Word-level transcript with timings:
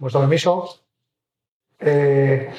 vuestro 0.00 0.20
permiso. 0.20 0.80
Eh, 1.78 2.52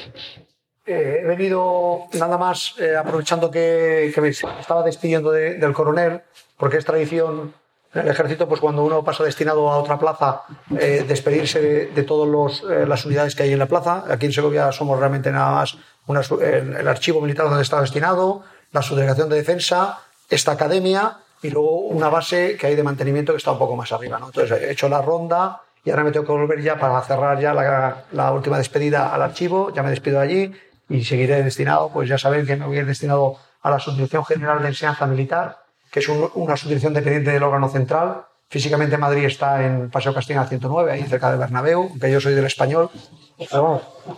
eh, 0.86 1.20
he 1.22 1.26
venido 1.26 2.04
nada 2.14 2.38
más 2.38 2.76
eh, 2.80 2.96
aprovechando 2.96 3.52
que, 3.52 4.14
me 4.22 4.30
estaba 4.30 4.84
despidiendo 4.84 5.32
del 5.32 5.74
coronel, 5.74 6.22
porque 6.58 6.78
es 6.78 6.86
tradición 6.86 7.54
en 7.94 8.02
el 8.02 8.08
ejército, 8.08 8.48
pues 8.48 8.62
cuando 8.62 8.86
uno 8.86 9.04
pasa 9.04 9.24
destinado 9.26 9.70
a 9.70 9.78
otra 9.78 10.00
plaza, 10.00 10.44
despedirse 10.70 11.60
de, 11.88 12.04
todas 12.04 12.64
las 12.88 13.06
unidades 13.06 13.36
que 13.36 13.44
hay 13.44 13.52
en 13.52 13.60
la 13.60 13.66
plaza. 13.66 14.06
Aquí 14.10 14.28
en 14.28 14.32
Segovia 14.32 14.72
somos 14.72 14.98
realmente 14.98 15.30
nada 15.30 15.52
más 15.52 15.78
el, 16.08 16.88
archivo 16.88 17.20
militar 17.20 17.48
donde 17.48 17.64
está 17.64 17.82
destinado, 17.82 18.44
la 18.72 18.82
subdelegación 18.82 19.28
de 19.28 19.36
defensa, 19.36 20.00
esta 20.30 20.54
academia 20.54 21.18
y 21.42 21.50
luego 21.50 21.80
una 21.80 22.08
base 22.08 22.56
que 22.56 22.68
hay 22.68 22.76
de 22.76 22.84
mantenimiento 22.84 23.34
que 23.34 23.38
está 23.38 23.52
un 23.52 23.60
poco 23.60 23.76
más 23.76 23.92
arriba. 23.92 24.20
¿no? 24.20 24.28
Entonces 24.28 24.62
he 24.62 24.72
hecho 24.72 24.88
la 24.88 25.02
ronda 25.02 25.62
y 25.84 25.90
ahora 25.90 26.04
me 26.04 26.12
tengo 26.12 26.26
que 26.26 26.32
volver 26.32 26.62
ya 26.62 26.78
para 26.78 27.02
cerrar 27.02 27.40
ya 27.40 27.54
la, 27.54 28.32
última 28.32 28.58
despedida 28.58 29.14
al 29.14 29.22
archivo, 29.22 29.74
ya 29.74 29.82
me 29.82 29.90
despido 29.90 30.20
de 30.20 30.24
allí 30.24 30.52
y 30.90 31.04
seguiré 31.04 31.44
destinado, 31.44 31.90
pues 31.92 32.08
ya 32.08 32.18
saben 32.18 32.46
que 32.46 32.56
me 32.56 32.66
voy 32.66 32.78
a 32.78 32.80
ir 32.82 32.86
destinado 32.86 33.38
a 33.62 33.70
la 33.70 33.80
Subdirección 33.80 34.26
General 34.26 34.62
de 34.62 34.68
Enseñanza 34.68 35.08
Militar, 35.08 35.58
que 35.92 36.00
es 36.00 36.10
una 36.10 36.56
subdirección 36.56 36.94
dependiente 36.94 37.32
del 37.32 37.44
órgano 37.44 37.70
central. 37.70 38.26
Físicamente 38.50 38.98
Madrid 38.98 39.26
está 39.26 39.66
en 39.66 39.90
Paseo 39.90 40.14
Castilla 40.14 40.46
109, 40.46 40.92
ahí 40.92 41.04
cerca 41.04 41.32
de 41.32 41.38
Bernabéu, 41.38 41.88
aunque 41.90 42.12
yo 42.12 42.20
soy 42.20 42.34
del 42.34 42.46
español. 42.46 42.90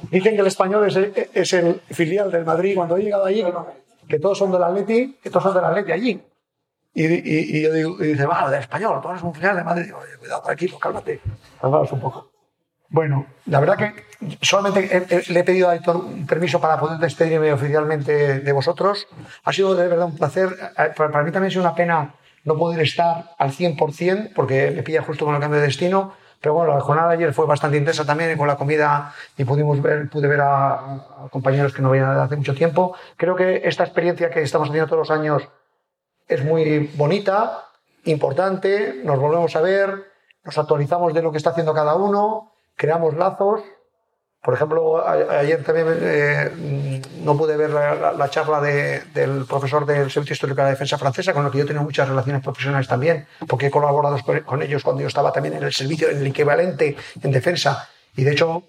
dicen 0.09 0.35
que 0.35 0.41
el 0.41 0.48
español 0.48 0.88
es 0.88 1.54
el, 1.54 1.82
filial 1.91 2.32
del 2.32 2.43
Madrid. 2.43 2.76
Cuando 2.76 2.98
he 2.98 3.04
llegado 3.04 3.26
allí, 3.26 3.43
que 4.07 4.20
todos 4.20 4.38
son 4.38 4.52
del 4.52 4.63
Atleti, 4.63 5.20
que 5.21 5.30
todos 5.30 5.43
son 5.43 5.54
del 5.54 5.66
Atleti 5.66 5.91
allí. 5.91 6.23
Y, 6.94 7.58
y, 7.58 7.62
yo 7.64 7.74
digo, 7.74 7.96
y 8.00 8.10
dice, 8.10 8.26
va, 8.26 8.50
del 8.50 8.60
español, 8.60 9.00
tú 9.02 9.10
eres 9.10 9.24
un 9.24 9.34
final 9.34 9.56
de 9.56 9.64
Madrid. 9.64 9.86
Digo, 9.86 10.00
Oye, 10.00 10.18
cuidado, 10.20 10.42
tranquilo, 10.44 10.80
cálmate, 10.80 11.20
cálmaos 11.60 11.92
un 11.92 12.00
poco. 12.00 12.34
Bueno, 12.94 13.26
la 13.48 13.60
verdad 13.60 13.76
que 13.76 14.06
solamente 14.42 15.24
le 15.28 15.40
he 15.40 15.44
pedido 15.44 15.68
a 15.68 15.76
Héctor 15.76 15.96
un 15.96 16.28
permiso 16.28 16.62
para 16.62 16.80
poder 16.80 17.00
despedirme 17.00 17.52
oficialmente 17.52 18.41
de 18.41 18.52
vosotros. 18.52 19.08
Ha 19.44 19.52
sido 19.52 19.74
de 19.74 19.88
verdad 19.88 20.05
un 20.05 20.16
placer. 20.16 20.50
Eh, 20.77 20.91
para 20.96 21.24
mí 21.24 21.32
también 21.32 21.48
ha 21.48 21.50
sido 21.50 21.63
una 21.63 21.74
pena 21.74 22.13
no 22.44 22.55
poder 22.55 22.82
estar 22.82 23.32
al 23.40 23.50
100% 23.50 24.34
porque 24.35 24.72
me 24.76 24.84
pilla 24.84 25.02
justo 25.02 25.26
con 25.26 25.34
el 25.34 25.41
cambio 25.41 25.60
de 25.60 25.66
destino. 25.66 26.13
Pero 26.40 26.54
bueno, 26.54 26.76
la 26.76 26.82
jornada 26.82 27.07
de 27.07 27.16
ayer 27.16 27.34
fue 27.34 27.48
bastante 27.48 27.78
intensa 27.78 28.05
también 28.05 28.38
con 28.38 28.48
la 28.48 28.57
comida 28.57 29.12
y 29.38 29.44
pudimos 29.44 29.82
ver, 29.82 30.07
pude 30.07 30.28
ver 30.28 30.41
a, 30.41 30.74
a 30.74 31.30
compañeros 31.32 31.74
que 31.74 31.82
no 31.82 31.91
desde 31.91 32.05
hace 32.05 32.35
mucho 32.35 32.54
tiempo. 32.54 32.96
Creo 33.18 33.35
que 33.35 33.62
esta 33.63 33.85
experiencia 33.85 34.30
que 34.30 34.44
estamos 34.44 34.70
haciendo 34.70 34.88
todos 34.88 35.10
los 35.10 35.18
años 35.18 35.50
es 36.27 36.43
muy 36.43 36.91
bonita, 36.96 37.70
importante, 38.05 39.02
nos 39.04 39.20
volvemos 39.20 39.55
a 39.55 39.62
ver, 39.62 40.12
nos 40.43 40.57
actualizamos 40.57 41.13
de 41.13 41.21
lo 41.21 41.32
que 41.32 41.38
está 41.38 41.52
haciendo 41.52 41.74
cada 41.74 41.96
uno, 41.96 42.54
creamos 42.76 43.16
lazos. 43.16 43.62
Por 44.41 44.55
ejemplo, 44.55 45.07
ayer 45.07 45.63
también 45.63 45.88
eh, 46.01 47.01
no 47.24 47.38
pude 47.38 47.55
ver 47.55 47.70
la, 47.70 48.29
charla 48.29 48.60
del 48.60 49.46
profesor 49.46 49.85
del 49.85 50.12
Servicio 50.12 50.34
Histórico 50.34 50.57
de 50.57 50.63
la 50.63 50.70
Defensa 50.71 50.98
Francesa, 50.98 51.34
con 51.34 51.46
el 51.46 51.51
que 51.51 51.60
yo 51.60 51.66
tengo 51.66 51.82
muchas 51.82 52.10
relaciones 52.10 52.44
profesionales 52.44 52.90
también, 52.90 53.26
porque 53.48 53.68
he 53.68 53.71
colaborado 53.71 54.18
con 54.46 54.62
ellos 54.62 54.84
cuando 54.84 55.01
yo 55.01 55.07
estaba 55.07 55.32
también 55.32 55.55
en 55.55 55.63
el 55.63 55.71
servicio, 55.71 56.10
en 56.10 56.18
el 56.18 56.27
equivalente 56.27 56.98
en 57.21 57.32
defensa. 57.32 57.88
Y 58.18 58.26
de 58.26 58.34
hecho, 58.34 58.63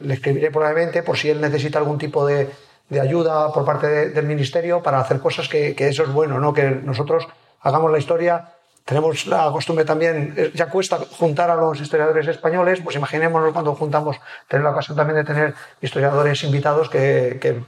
le 0.00 0.14
escribiré 0.14 0.50
probablemente 0.50 1.02
por 1.02 1.16
si 1.16 1.30
él 1.30 1.40
necesita 1.40 1.78
algún 1.78 1.96
tipo 1.96 2.26
de, 2.26 2.50
de 2.88 3.00
ayuda 3.00 3.52
por 3.52 3.64
parte 3.64 4.10
del 4.10 4.26
ministerio 4.26 4.82
para 4.82 5.00
hacer 5.00 5.20
cosas 5.20 5.48
que, 5.48 5.74
que, 5.74 5.88
eso 5.88 6.04
es 6.04 6.12
bueno, 6.12 6.38
¿no? 6.38 6.52
que 6.52 6.70
nosotros 6.70 7.26
hagamos 7.60 7.90
la 7.90 7.98
historia. 7.98 8.52
Tenemos 8.84 9.26
la 9.26 9.50
costumbre 9.50 9.84
también, 9.84 10.32
eh, 10.36 10.52
ya 10.54 10.68
cuesta 10.68 10.98
juntar 10.98 11.50
a 11.50 11.56
los 11.56 11.80
historiadores 11.80 12.28
españoles, 12.28 12.80
pues 12.84 12.94
imaginémonos 12.94 13.52
cuando 13.52 13.74
juntamos, 13.74 14.16
tener 14.46 14.62
la 14.62 14.70
ocasión 14.70 14.96
también 14.96 15.16
de 15.16 15.24
tener 15.24 15.54
historiadores 15.80 16.44
invitados 16.44 16.88
que, 16.88 17.38
que 17.40 17.60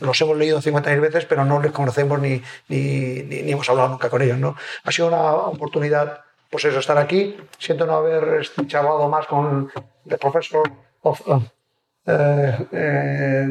los 0.00 0.20
hemos 0.20 0.36
leído 0.36 0.60
50.000 0.60 1.00
veces, 1.00 1.24
pero 1.24 1.44
no 1.44 1.60
les 1.60 1.72
conocemos 1.72 2.20
ni, 2.20 2.40
ni, 2.68 3.22
ni, 3.24 3.50
hemos 3.50 3.68
hablado 3.68 3.88
nunca 3.88 4.08
con 4.08 4.22
ellos. 4.22 4.38
¿no? 4.38 4.54
Ha 4.84 4.92
sido 4.92 5.08
una 5.08 5.32
oportunidad, 5.32 6.20
pues 6.48 6.64
eso, 6.64 6.78
estar 6.78 6.98
aquí. 6.98 7.36
Siento 7.58 7.84
no 7.84 7.94
haber 7.94 8.48
charlado 8.68 9.08
más 9.08 9.26
con 9.26 9.72
el 10.08 10.18
profesor 10.18 10.70
of, 11.02 11.20
uh, 11.26 11.42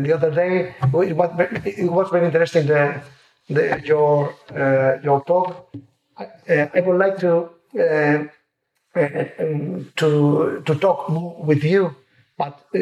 the 0.03 0.11
other 0.13 0.31
day. 0.31 0.75
It 0.81 1.15
was, 1.15 1.29
it 1.65 1.91
was 1.91 2.09
very 2.09 2.25
interesting 2.25 2.67
the, 2.67 3.01
the, 3.49 3.81
your 3.85 4.35
uh, 4.55 4.99
your 5.03 5.23
talk. 5.23 5.73
I, 6.17 6.69
I, 6.73 6.79
would 6.81 6.97
like 6.97 7.17
to 7.19 7.49
um, 7.79 8.29
to 9.95 10.61
to 10.65 10.75
talk 10.75 11.09
more 11.09 11.43
with 11.43 11.63
you 11.63 11.95
but 12.37 12.65
uh, 12.75 12.79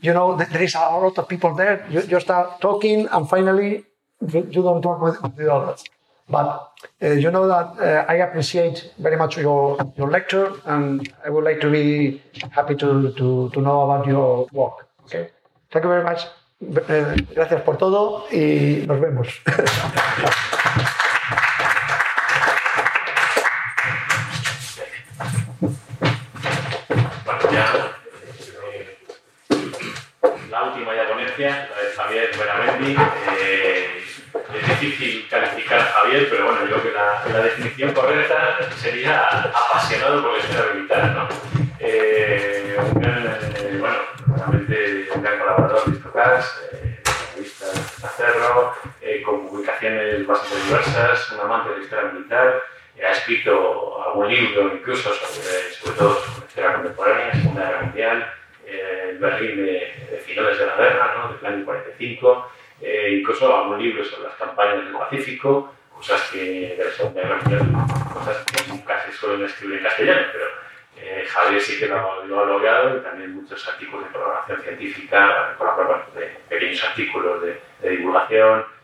you 0.00 0.12
know 0.12 0.36
there 0.36 0.62
is 0.62 0.74
a 0.74 0.80
lot 0.80 1.16
of 1.18 1.28
people 1.28 1.54
there 1.54 1.86
you, 1.90 2.00
you 2.02 2.18
start 2.20 2.60
talking 2.60 3.06
and 3.12 3.28
finally 3.28 3.84
you 4.20 4.62
don't 4.62 4.82
talk 4.82 5.00
with, 5.00 5.22
with 5.22 5.36
the 5.36 5.52
others 5.52 5.84
but 6.28 6.72
uh, 7.02 7.08
you 7.08 7.30
know 7.30 7.46
that 7.46 7.68
uh, 7.78 8.12
I 8.12 8.14
appreciate 8.26 8.92
very 8.98 9.16
much 9.16 9.36
your 9.36 9.78
your 9.96 10.10
lecture 10.10 10.52
and 10.64 11.08
I 11.24 11.30
would 11.30 11.44
like 11.44 11.60
to 11.60 11.70
be 11.70 12.20
happy 12.50 12.74
to, 12.82 13.12
to, 13.12 13.50
to 13.54 13.60
know 13.60 13.82
about 13.82 14.06
your 14.06 14.48
work 14.52 14.88
Okay. 15.06 15.30
Thank 15.70 15.84
you 15.84 15.90
very 15.90 16.02
much. 16.02 16.26
Gracias 16.58 17.62
por 17.62 17.78
todo 17.78 18.26
y 18.32 18.84
nos 18.86 19.00
vemos. 19.00 19.28
Eh, 29.50 30.48
la 30.50 30.62
última 30.64 30.94
ya 30.94 31.08
ponencia, 31.08 31.68
la 31.70 31.82
de 31.82 31.94
Javier 31.96 32.30
Beramendi. 32.36 32.96
Eh, 33.40 34.02
es 34.54 34.68
difícil 34.80 35.28
calificar 35.28 35.80
a 35.80 35.84
Javier, 35.84 36.28
pero 36.28 36.46
bueno, 36.46 36.60
yo 36.62 36.66
creo 36.66 36.82
que 36.82 36.92
la, 36.92 37.24
la 37.32 37.44
definición 37.44 37.92
correcta 37.92 38.58
sería 38.76 39.24
apasionado 39.28 40.22
por 40.22 40.32
la 40.32 40.38
historia 40.38 40.74
militar, 40.74 41.12
¿no? 41.12 41.45
Diversas, 50.66 51.32
un 51.32 51.40
amante 51.40 51.70
de 51.70 51.78
la 51.78 51.84
historia 51.84 52.10
militar, 52.12 52.62
ha 53.04 53.10
escrito 53.10 54.02
algún 54.04 54.28
libro 54.28 54.72
incluso 54.74 55.12
sobre, 55.12 55.70
sobre 55.70 55.96
todo 55.96 56.14
sobre 56.14 56.46
historia 56.46 56.72
contemporánea, 56.74 57.32
Segunda 57.32 57.64
Guerra 57.64 57.82
Mundial, 57.82 58.32
el 58.66 59.18
Berlín 59.18 59.56
de, 59.56 59.72
de, 60.10 60.22
finales 60.24 60.58
de 60.58 60.66
la 60.66 60.76
guerra, 60.76 61.14
¿no? 61.16 61.34
del 61.34 61.54
año 61.54 61.64
45, 61.64 62.50
incluso 63.10 63.56
algún 63.56 63.82
libro 63.82 64.04
sobre 64.04 64.28
las 64.28 64.36
campañas 64.36 64.84
del 64.84 64.92
Pacífico, 64.94 65.72
cosas 65.94 66.30
que 66.30 66.74
de 66.76 66.84
la 66.84 66.90
Segunda 66.90 67.22
Guerra 67.22 67.36
Mundial, 67.36 67.86
cosas 68.12 68.44
que 68.44 68.68
nunca 68.68 69.04
se 69.04 69.12
suelen 69.12 69.46
escribir 69.46 69.78
en 69.78 69.84
castellano, 69.84 70.26
pero 70.32 70.46
eh, 70.98 71.26
Javier 71.28 71.60
sí 71.60 71.78
que 71.78 71.86
lo, 71.86 72.20
ha 72.20 72.24
logrado 72.24 72.96
y 72.96 73.00
también 73.00 73.34
muchos 73.34 73.66
artículos 73.68 74.06
de 74.06 74.12
programación 74.12 74.62
científica, 74.62 75.54
con 75.58 75.66
la 75.66 76.06
de 76.14 76.26
pequeños 76.48 76.82
artículos 76.84 77.42
de, 77.42 77.60
divulgación. 77.90 78.58
¿no? 78.58 78.66
Javier, 78.66 78.75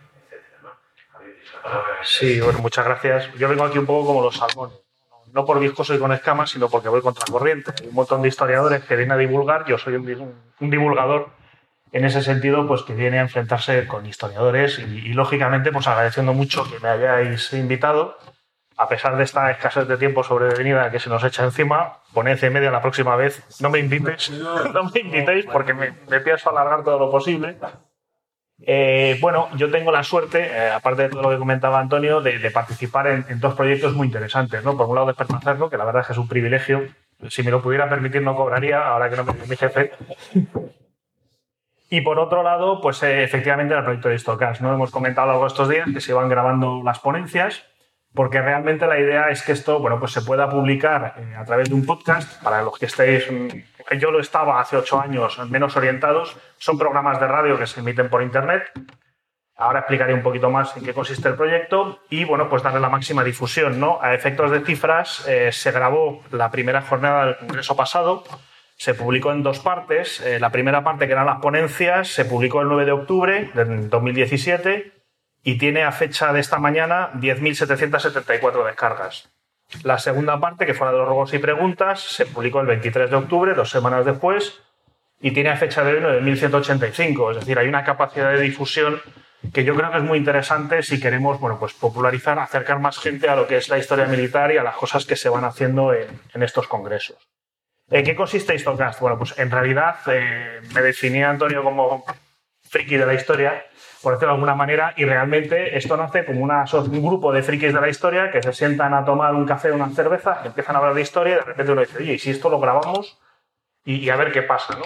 sí, 2.03 2.41
bueno, 2.41 2.59
muchas 2.61 2.85
gracias. 2.85 3.33
Yo 3.35 3.49
vengo 3.49 3.65
aquí 3.65 3.79
un 3.79 3.87
poco 3.87 4.07
como 4.07 4.23
los 4.23 4.37
salmones. 4.37 4.77
No 5.33 5.47
por 5.47 5.59
viscoso 5.59 5.95
y 5.95 5.99
con 5.99 6.13
escamas, 6.13 6.51
sino 6.51 6.69
porque 6.69 6.89
voy 6.89 7.01
contra 7.01 7.25
corriente. 7.31 7.73
Hay 7.81 7.89
un 7.89 7.95
montón 7.95 8.21
de 8.21 8.29
historiadores 8.29 8.85
que 8.85 8.97
vienen 8.97 9.13
a 9.13 9.17
divulgar. 9.17 9.65
Yo 9.67 9.79
soy 9.79 9.95
un, 9.95 10.35
divulgador 10.61 11.31
en 11.91 12.05
ese 12.05 12.23
sentido, 12.23 12.67
pues 12.67 12.83
que 12.83 12.95
viene 12.95 13.19
a 13.19 13.23
enfrentarse 13.23 13.87
con 13.87 14.05
historiadores 14.05 14.79
y, 14.79 14.83
y, 14.83 15.13
lógicamente, 15.15 15.73
pues 15.73 15.87
agradeciendo 15.87 16.35
mucho 16.35 16.65
que 16.71 16.79
me 16.81 16.89
hayáis 16.89 17.53
invitado 17.55 18.19
a 18.77 18.89
pesar 18.89 19.17
de 19.17 19.25
esta 19.25 19.51
escasez 19.51 19.87
de 19.87 19.97
tiempo 19.97 20.25
sobrevenida 20.25 20.91
que 20.91 20.99
se 20.99 21.09
nos 21.09 21.23
echa 21.25 21.45
encima, 21.45 21.99
ponencia 22.13 22.49
y 22.49 22.51
media 22.51 22.71
la 22.71 22.83
próxima 22.83 23.17
vez, 23.17 23.45
no 23.61 23.71
me 23.71 23.79
invitéis, 23.79 24.31
no 24.75 24.85
me 24.85 25.01
invitéis 25.01 25.47
porque 25.47 25.75
me, 25.75 25.93
pienso 26.21 26.51
alargar 26.51 26.83
todo 26.83 26.99
lo 26.99 27.11
posible. 27.11 27.59
Eh, 28.65 29.19
bueno, 29.21 29.49
yo 29.57 29.71
tengo 29.71 29.91
la 29.91 30.05
suerte, 30.05 30.47
eh, 30.47 30.71
aparte 30.71 31.03
de 31.03 31.09
todo 31.09 31.23
lo 31.23 31.31
que 31.31 31.39
comentaba 31.39 31.81
Antonio, 31.81 32.21
de, 32.21 32.51
participar 32.51 33.07
en, 33.07 33.41
dos 33.41 33.55
proyectos 33.55 33.95
muy 33.95 34.07
interesantes. 34.07 34.63
¿no? 34.65 34.77
Por 34.77 34.89
un 34.89 34.95
lado, 34.95 35.07
Despertarlo, 35.09 35.69
que 35.69 35.77
la 35.77 35.85
verdad 35.85 36.03
es 36.03 36.07
que 36.07 36.13
es 36.13 36.19
un 36.19 36.29
privilegio. 36.29 36.87
Si 37.29 37.43
me 37.43 37.51
lo 37.51 37.63
pudiera 37.63 37.89
permitir, 37.89 38.23
no 38.23 38.37
cobraría, 38.37 38.87
ahora 38.87 39.11
que 39.11 39.17
no 39.17 39.25
me 39.25 39.33
mi 39.49 39.57
jefe. 39.57 39.93
Y 41.91 42.01
por 42.01 42.19
otro 42.19 42.43
lado, 42.43 42.81
pues 42.81 43.03
eh, 43.03 43.23
efectivamente 43.23 43.75
el 43.75 43.85
proyecto 43.85 44.09
de 44.09 44.19
Stocas. 44.19 44.61
¿no? 44.61 44.73
Hemos 44.73 44.91
comentado 44.91 45.31
algo 45.31 45.47
estos 45.47 45.69
días 45.69 45.89
que 45.93 46.01
se 46.01 46.13
van 46.13 46.29
grabando 46.29 46.83
las 46.85 46.99
ponencias 47.01 47.65
porque 48.15 48.43
realmente 48.43 48.87
la 48.87 48.99
idea 48.99 49.31
es 49.31 49.43
que 49.43 49.53
esto 49.53 49.79
bueno, 49.79 49.99
pues 49.99 50.13
se 50.13 50.23
pueda 50.23 50.49
publicar 50.49 51.15
eh, 51.17 51.35
a 51.37 51.45
través 51.45 51.69
de 51.69 51.75
un 51.75 51.87
podcast. 51.87 52.43
Para 52.43 52.63
los 52.63 52.79
que 52.79 52.87
estéis, 52.87 53.31
mm, 53.31 53.97
yo 53.99 54.11
lo 54.11 54.21
estaba 54.21 54.61
hace 54.61 54.77
ocho 54.77 55.01
años 55.01 55.39
menos 55.49 55.77
orientados, 55.77 56.37
son 56.59 56.79
programas 56.79 57.21
de 57.21 57.27
radio 57.27 57.59
que 57.59 57.67
se 57.67 57.81
emiten 57.81 58.09
por 58.09 58.23
Internet. 58.23 58.65
Ahora 59.57 59.81
explicaré 59.81 60.15
un 60.15 60.23
poquito 60.23 60.51
más 60.51 60.77
en 60.77 60.85
qué 60.85 60.93
consiste 60.93 61.29
el 61.29 61.35
proyecto 61.35 62.01
y 62.11 62.25
bueno, 62.25 62.49
pues 62.49 62.63
darle 62.63 62.81
la 62.81 62.89
máxima 62.89 63.23
difusión. 63.23 63.79
¿no? 63.79 63.99
A 64.01 64.15
efectos 64.15 64.51
de 64.51 64.61
cifras, 64.61 65.27
eh, 65.29 65.53
se 65.53 65.71
grabó 65.71 66.23
la 66.31 66.51
primera 66.51 66.83
jornada 66.83 67.27
del 67.27 67.37
Congreso 67.37 67.77
pasado, 67.77 68.25
se 68.77 68.95
publicó 68.95 69.31
en 69.31 69.43
dos 69.43 69.61
partes. 69.61 70.21
Eh, 70.21 70.41
la 70.41 70.51
primera 70.51 70.83
parte, 70.83 71.07
que 71.07 71.13
eran 71.13 71.27
las 71.27 71.41
ponencias, 71.41 72.09
se 72.09 72.25
publicó 72.25 72.63
el 72.63 72.69
9 72.69 72.87
de 72.87 72.93
octubre 72.93 73.51
de 73.55 73.65
2017 73.89 75.02
y 75.43 75.59
tiene 75.59 75.83
a 75.83 75.93
fecha 75.93 76.33
de 76.33 76.41
esta 76.41 76.59
mañana 76.59 77.13
10.774 77.15 78.65
descargas. 78.65 79.29
La 79.83 79.99
segunda 79.99 80.39
parte, 80.39 80.67
que 80.67 80.75
fue 80.75 80.87
la 80.87 80.93
de 80.93 80.99
los 80.99 81.09
robos 81.09 81.35
y 81.35 81.39
preguntas, 81.39 82.01
se 82.01 82.27
publicó 82.27 82.61
el 82.61 82.67
23 82.67 83.11
de 83.11 83.17
octubre, 83.17 83.55
dos 83.55 83.71
semanas 83.71 84.05
después, 84.05 84.61
y 85.21 85.31
tiene 85.33 85.51
a 85.51 85.57
fecha 85.57 85.83
de 85.83 85.95
hoy 85.95 86.23
9.185. 86.23 87.31
Es 87.31 87.37
decir, 87.39 87.59
hay 87.59 87.69
una 87.69 87.85
capacidad 87.85 88.33
de 88.33 88.41
difusión 88.41 89.01
que 89.53 89.65
yo 89.65 89.75
creo 89.75 89.91
que 89.91 89.99
es 89.99 90.05
muy 90.05 90.19
interesante 90.19 90.83
si 90.83 91.01
queremos 91.01 91.41
bueno, 91.41 91.59
pues 91.59 91.73
popularizar, 91.73 92.39
acercar 92.39 92.79
más 92.79 92.99
gente 92.99 93.29
a 93.29 93.35
lo 93.35 93.47
que 93.47 93.57
es 93.57 93.69
la 93.69 93.79
historia 93.79 94.07
militar 94.07 94.53
y 94.53 94.59
a 94.59 94.63
las 94.63 94.77
cosas 94.77 95.05
que 95.05 95.17
se 95.17 95.29
van 95.29 95.45
haciendo 95.45 95.93
en, 95.95 96.43
estos 96.43 96.69
congresos. 96.69 97.17
¿En 97.91 98.05
qué 98.05 98.15
consiste 98.15 98.55
Histocast? 98.55 99.01
Bueno, 99.01 99.19
pues 99.19 99.37
en 99.39 99.51
realidad 99.51 99.97
eh, 100.07 100.61
me 100.73 100.81
definía 100.81 101.29
Antonio 101.29 101.63
como 101.63 102.05
friki 102.73 102.97
de 102.97 103.05
la 103.05 103.13
historia, 103.13 103.67
por 104.03 104.15
decirlo 104.15 104.33
de 104.33 104.35
alguna 104.37 104.55
manera, 104.55 104.95
y 104.97 105.05
realmente 105.05 105.77
esto 105.77 105.95
nace 105.99 106.25
como 106.25 106.41
un 106.41 107.07
grupo 107.07 107.31
de 107.31 107.43
frikis 107.43 107.75
de 107.75 107.81
la 107.81 107.91
historia 107.91 108.31
que 108.31 108.43
se 108.43 108.55
sientan 108.55 108.95
a 108.95 109.05
tomar 109.05 109.35
un 109.35 109.45
café 109.45 109.71
una 109.73 109.91
cerveza, 109.91 110.41
empiezan 110.43 110.77
a 110.77 110.79
hablar 110.79 110.95
de 110.95 111.03
historia 111.03 111.35
y 111.35 111.37
de 111.37 111.43
repente 111.43 111.73
uno 111.73 111.83
dice, 111.83 111.99
oye, 111.99 112.15
¿y 112.15 112.19
si 112.19 112.31
esto 112.31 112.49
lo 112.49 112.59
grabamos? 112.59 113.21
Y, 113.85 114.09
a 114.09 114.17
ver 114.17 114.33
qué 114.33 114.43
pasa. 114.43 114.79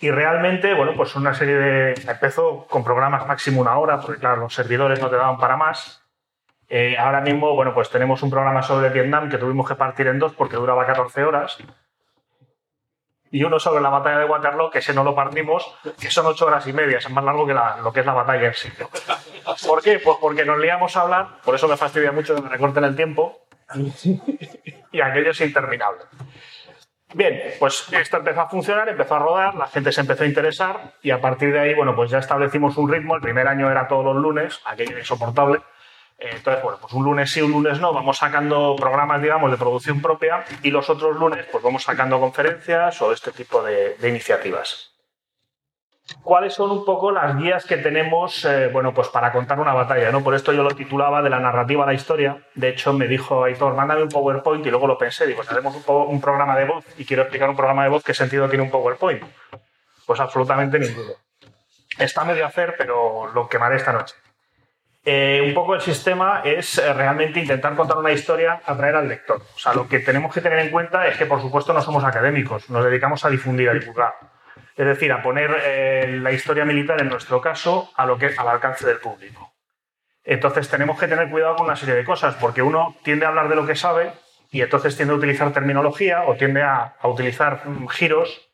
Y 0.00 0.10
realmente, 0.10 0.72
bueno, 0.74 0.94
pues 0.96 1.14
una 1.16 1.34
serie 1.34 1.56
de... 1.56 1.94
Empezó 2.08 2.66
con 2.66 2.84
programas 2.84 3.26
máximo 3.26 3.60
una 3.60 3.76
hora, 3.76 4.00
porque 4.00 4.20
claro, 4.20 4.42
los 4.42 4.54
servidores 4.54 5.00
no 5.00 5.10
te 5.10 5.16
daban 5.16 5.38
para 5.38 5.56
más. 5.56 6.02
Eh, 6.68 6.96
ahora 6.96 7.20
mismo, 7.20 7.54
bueno, 7.54 7.74
pues 7.74 7.90
tenemos 7.90 8.22
un 8.22 8.30
programa 8.30 8.62
sobre 8.62 8.90
Vietnam 8.90 9.28
que 9.28 9.38
tuvimos 9.38 9.68
que 9.68 9.74
partir 9.74 10.06
en 10.06 10.18
dos 10.18 10.32
porque 10.34 10.56
duraba 10.56 10.86
14 10.86 11.24
horas. 11.24 11.58
Y 13.30 13.42
uno 13.44 13.58
sobre 13.58 13.82
la 13.82 13.90
batalla 13.90 14.18
de 14.18 14.24
Waterloo, 14.24 14.70
que 14.70 14.78
ese 14.78 14.94
no 14.94 15.04
lo 15.04 15.14
partimos, 15.14 15.74
que 16.00 16.10
son 16.10 16.26
8 16.26 16.46
horas 16.46 16.66
y 16.66 16.72
media, 16.72 16.98
es 16.98 17.10
más 17.10 17.24
largo 17.24 17.46
que 17.46 17.54
lo 17.54 17.92
que 17.92 18.00
es 18.00 18.06
la 18.06 18.14
batalla 18.14 18.46
en 18.46 18.54
sí. 18.54 18.70
¿Por 19.66 19.82
qué? 19.82 19.98
Pues 19.98 20.16
porque 20.20 20.44
nos 20.44 20.58
liamos 20.58 20.96
a 20.96 21.02
hablar, 21.02 21.40
por 21.44 21.54
eso 21.54 21.68
me 21.68 21.76
fastidia 21.76 22.12
mucho 22.12 22.34
que 22.34 22.42
me 22.42 22.48
recorten 22.48 22.84
el 22.84 22.96
tiempo, 22.96 23.46
y 24.92 25.00
aquello 25.00 25.30
es 25.30 25.40
interminable. 25.40 26.02
Bien, 27.14 27.40
pues 27.58 27.86
esto 27.92 28.16
empezó 28.18 28.42
a 28.42 28.48
funcionar, 28.48 28.88
empezó 28.88 29.14
a 29.14 29.18
rodar, 29.20 29.54
la 29.54 29.68
gente 29.68 29.92
se 29.92 30.00
empezó 30.00 30.24
a 30.24 30.26
interesar 30.26 30.94
y 31.02 31.12
a 31.12 31.20
partir 31.20 31.52
de 31.52 31.60
ahí, 31.60 31.74
bueno, 31.74 31.94
pues 31.94 32.10
ya 32.10 32.18
establecimos 32.18 32.76
un 32.76 32.90
ritmo. 32.90 33.14
El 33.14 33.22
primer 33.22 33.46
año 33.46 33.70
era 33.70 33.86
todos 33.88 34.04
los 34.04 34.16
lunes, 34.16 34.60
aquello 34.64 34.98
insoportable. 34.98 35.60
Eh, 36.18 36.30
entonces, 36.32 36.62
bueno, 36.62 36.78
pues 36.80 36.92
un 36.92 37.04
lunes 37.04 37.30
sí, 37.30 37.42
un 37.42 37.52
lunes 37.52 37.80
no, 37.80 37.92
vamos 37.92 38.18
sacando 38.18 38.74
programas, 38.76 39.20
digamos, 39.20 39.50
de 39.50 39.56
producción 39.56 40.00
propia 40.00 40.44
y 40.62 40.70
los 40.70 40.88
otros 40.90 41.16
lunes, 41.16 41.46
pues 41.50 41.62
vamos 41.62 41.82
sacando 41.82 42.20
conferencias 42.20 43.00
o 43.02 43.12
este 43.12 43.32
tipo 43.32 43.62
de 43.62 43.96
iniciativas 44.02 44.96
cuáles 46.22 46.54
son 46.54 46.70
un 46.70 46.84
poco 46.84 47.10
las 47.10 47.36
guías 47.36 47.64
que 47.64 47.76
tenemos 47.78 48.44
eh, 48.44 48.68
bueno, 48.72 48.94
pues 48.94 49.08
para 49.08 49.32
contar 49.32 49.58
una 49.58 49.74
batalla. 49.74 50.10
¿no? 50.10 50.22
Por 50.22 50.34
esto 50.34 50.52
yo 50.52 50.62
lo 50.62 50.70
titulaba 50.70 51.22
de 51.22 51.30
la 51.30 51.40
narrativa 51.40 51.84
a 51.84 51.86
la 51.86 51.94
historia. 51.94 52.38
De 52.54 52.68
hecho, 52.68 52.92
me 52.92 53.08
dijo 53.08 53.44
Aitor, 53.44 53.74
mándame 53.74 54.02
un 54.02 54.08
PowerPoint 54.08 54.64
y 54.66 54.70
luego 54.70 54.86
lo 54.86 54.98
pensé. 54.98 55.26
Digo, 55.26 55.42
si 55.42 55.50
hacemos 55.50 55.74
un, 55.86 56.20
programa 56.20 56.56
de 56.56 56.64
voz 56.64 56.84
y 56.98 57.04
quiero 57.04 57.22
explicar 57.22 57.48
un 57.48 57.56
programa 57.56 57.84
de 57.84 57.90
voz, 57.90 58.04
¿qué 58.04 58.14
sentido 58.14 58.48
tiene 58.48 58.64
un 58.64 58.70
PowerPoint? 58.70 59.22
Pues 60.06 60.20
absolutamente 60.20 60.78
ninguno. 60.78 61.12
Está 61.98 62.24
medio 62.24 62.44
a 62.44 62.48
hacer, 62.48 62.74
pero 62.76 63.30
lo 63.32 63.48
quemaré 63.48 63.76
esta 63.76 63.92
noche. 63.92 64.14
Eh, 65.08 65.40
un 65.46 65.54
poco 65.54 65.76
el 65.76 65.80
sistema 65.80 66.42
es 66.44 66.78
eh, 66.78 66.92
realmente 66.92 67.38
intentar 67.38 67.76
contar 67.76 67.96
una 67.96 68.10
historia, 68.10 68.60
atraer 68.66 68.96
al 68.96 69.08
lector. 69.08 69.40
O 69.40 69.58
sea, 69.58 69.72
lo 69.72 69.88
que 69.88 70.00
tenemos 70.00 70.34
que 70.34 70.40
tener 70.40 70.58
en 70.58 70.70
cuenta 70.70 71.06
es 71.06 71.16
que, 71.16 71.26
por 71.26 71.40
supuesto, 71.40 71.72
no 71.72 71.80
somos 71.80 72.02
académicos, 72.02 72.68
nos 72.68 72.84
dedicamos 72.84 73.24
a 73.24 73.30
difundir, 73.30 73.70
a 73.70 73.74
divulgar 73.74 74.14
es 74.76 74.86
decir, 74.86 75.10
a 75.10 75.22
poner 75.22 75.56
eh, 75.64 76.18
la 76.20 76.32
historia 76.32 76.64
militar, 76.64 77.00
en 77.00 77.08
nuestro 77.08 77.40
caso, 77.40 77.90
a 77.96 78.04
lo 78.04 78.18
que, 78.18 78.26
al 78.36 78.48
alcance 78.48 78.86
del 78.86 78.98
público. 78.98 79.54
Entonces 80.22 80.68
tenemos 80.68 80.98
que 80.98 81.08
tener 81.08 81.30
cuidado 81.30 81.56
con 81.56 81.66
una 81.66 81.76
serie 81.76 81.94
de 81.94 82.04
cosas, 82.04 82.34
porque 82.34 82.60
uno 82.60 82.94
tiende 83.02 83.24
a 83.24 83.28
hablar 83.28 83.48
de 83.48 83.56
lo 83.56 83.64
que 83.64 83.74
sabe 83.74 84.12
y 84.50 84.60
entonces 84.60 84.94
tiende 84.94 85.14
a 85.14 85.16
utilizar 85.16 85.50
terminología 85.52 86.24
o 86.24 86.34
tiende 86.34 86.62
a, 86.62 86.94
utilizar 87.04 87.66
mm, 87.66 87.88
giros 87.88 88.45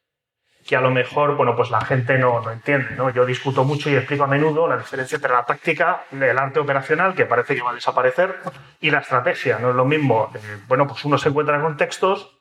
que 0.67 0.77
a 0.77 0.81
lo 0.81 0.91
mejor 0.91 1.37
bueno, 1.37 1.57
pues 1.57 1.71
la 1.71 1.81
gente 1.81 2.19
no, 2.19 2.41
no 2.41 2.51
entiende. 2.51 2.95
¿no? 2.97 3.11
Yo 3.11 3.27
discuto 3.27 3.65
mucho 3.65 3.91
y 3.91 3.97
explico 3.97 4.25
a 4.25 4.27
menudo 4.27 4.69
la 4.69 4.77
diferencia 4.77 5.17
entre 5.17 5.33
la 5.33 5.45
táctica, 5.45 6.05
el 6.13 6.39
arte 6.39 6.61
operacional, 6.61 7.15
que 7.15 7.27
parece 7.27 7.55
que 7.55 7.63
va 7.63 7.71
a 7.71 7.75
desaparecer, 7.75 8.39
y 8.81 8.91
la 8.91 9.01
estrategia. 9.01 9.59
No 9.59 9.71
es 9.71 9.75
lo 9.75 9.85
mismo. 9.85 10.31
Eh, 10.35 10.59
bueno, 10.69 10.87
pues 10.87 11.05
uno 11.05 11.19
se 11.19 11.29
encuentra 11.29 11.57
en 11.57 11.63
contextos 11.63 12.39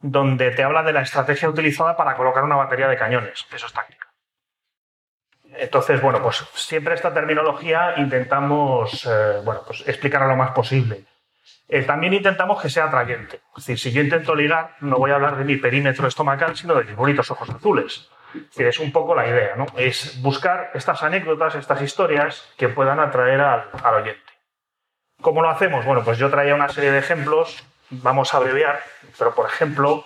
donde 0.00 0.50
te 0.50 0.62
habla 0.62 0.82
de 0.82 0.92
la 0.92 1.00
estrategia 1.00 1.48
utilizada 1.48 1.96
para 1.96 2.14
colocar 2.14 2.44
una 2.44 2.56
batería 2.56 2.88
de 2.88 2.96
cañones. 2.96 3.46
Eso 3.50 3.66
es 3.66 3.72
táctica. 3.72 4.08
Entonces, 5.56 6.00
bueno, 6.02 6.20
pues 6.20 6.44
siempre 6.54 6.94
esta 6.94 7.14
terminología 7.14 7.94
intentamos 7.96 9.06
eh, 9.06 9.40
bueno, 9.44 9.62
pues 9.66 9.86
explicarla 9.86 10.26
lo 10.26 10.36
más 10.36 10.50
posible. 10.50 11.04
Eh, 11.68 11.82
también 11.82 12.12
intentamos 12.12 12.60
que 12.60 12.68
sea 12.68 12.84
atrayente. 12.84 13.40
Es 13.56 13.66
decir, 13.66 13.78
si 13.78 13.92
yo 13.92 14.02
intento 14.02 14.34
ligar, 14.34 14.76
no 14.80 14.98
voy 14.98 15.10
a 15.10 15.14
hablar 15.14 15.36
de 15.36 15.44
mi 15.44 15.56
perímetro 15.56 16.06
estomacal, 16.06 16.56
sino 16.56 16.74
de 16.74 16.84
mis 16.84 16.96
bonitos 16.96 17.30
ojos 17.30 17.48
azules. 17.50 18.10
Es, 18.52 18.60
es 18.60 18.78
un 18.78 18.92
poco 18.92 19.14
la 19.14 19.26
idea, 19.26 19.56
¿no? 19.56 19.66
Es 19.76 20.20
buscar 20.22 20.70
estas 20.74 21.02
anécdotas, 21.02 21.54
estas 21.54 21.80
historias 21.80 22.52
que 22.56 22.68
puedan 22.68 23.00
atraer 23.00 23.40
al, 23.40 23.70
al 23.82 23.94
oyente. 23.94 24.20
¿Cómo 25.20 25.40
lo 25.40 25.48
hacemos? 25.48 25.84
Bueno, 25.86 26.02
pues 26.04 26.18
yo 26.18 26.28
traía 26.30 26.54
una 26.54 26.68
serie 26.68 26.90
de 26.90 26.98
ejemplos 26.98 27.64
vamos 27.90 28.34
a 28.34 28.38
abreviar, 28.38 28.80
pero 29.18 29.34
por 29.34 29.46
ejemplo, 29.46 30.04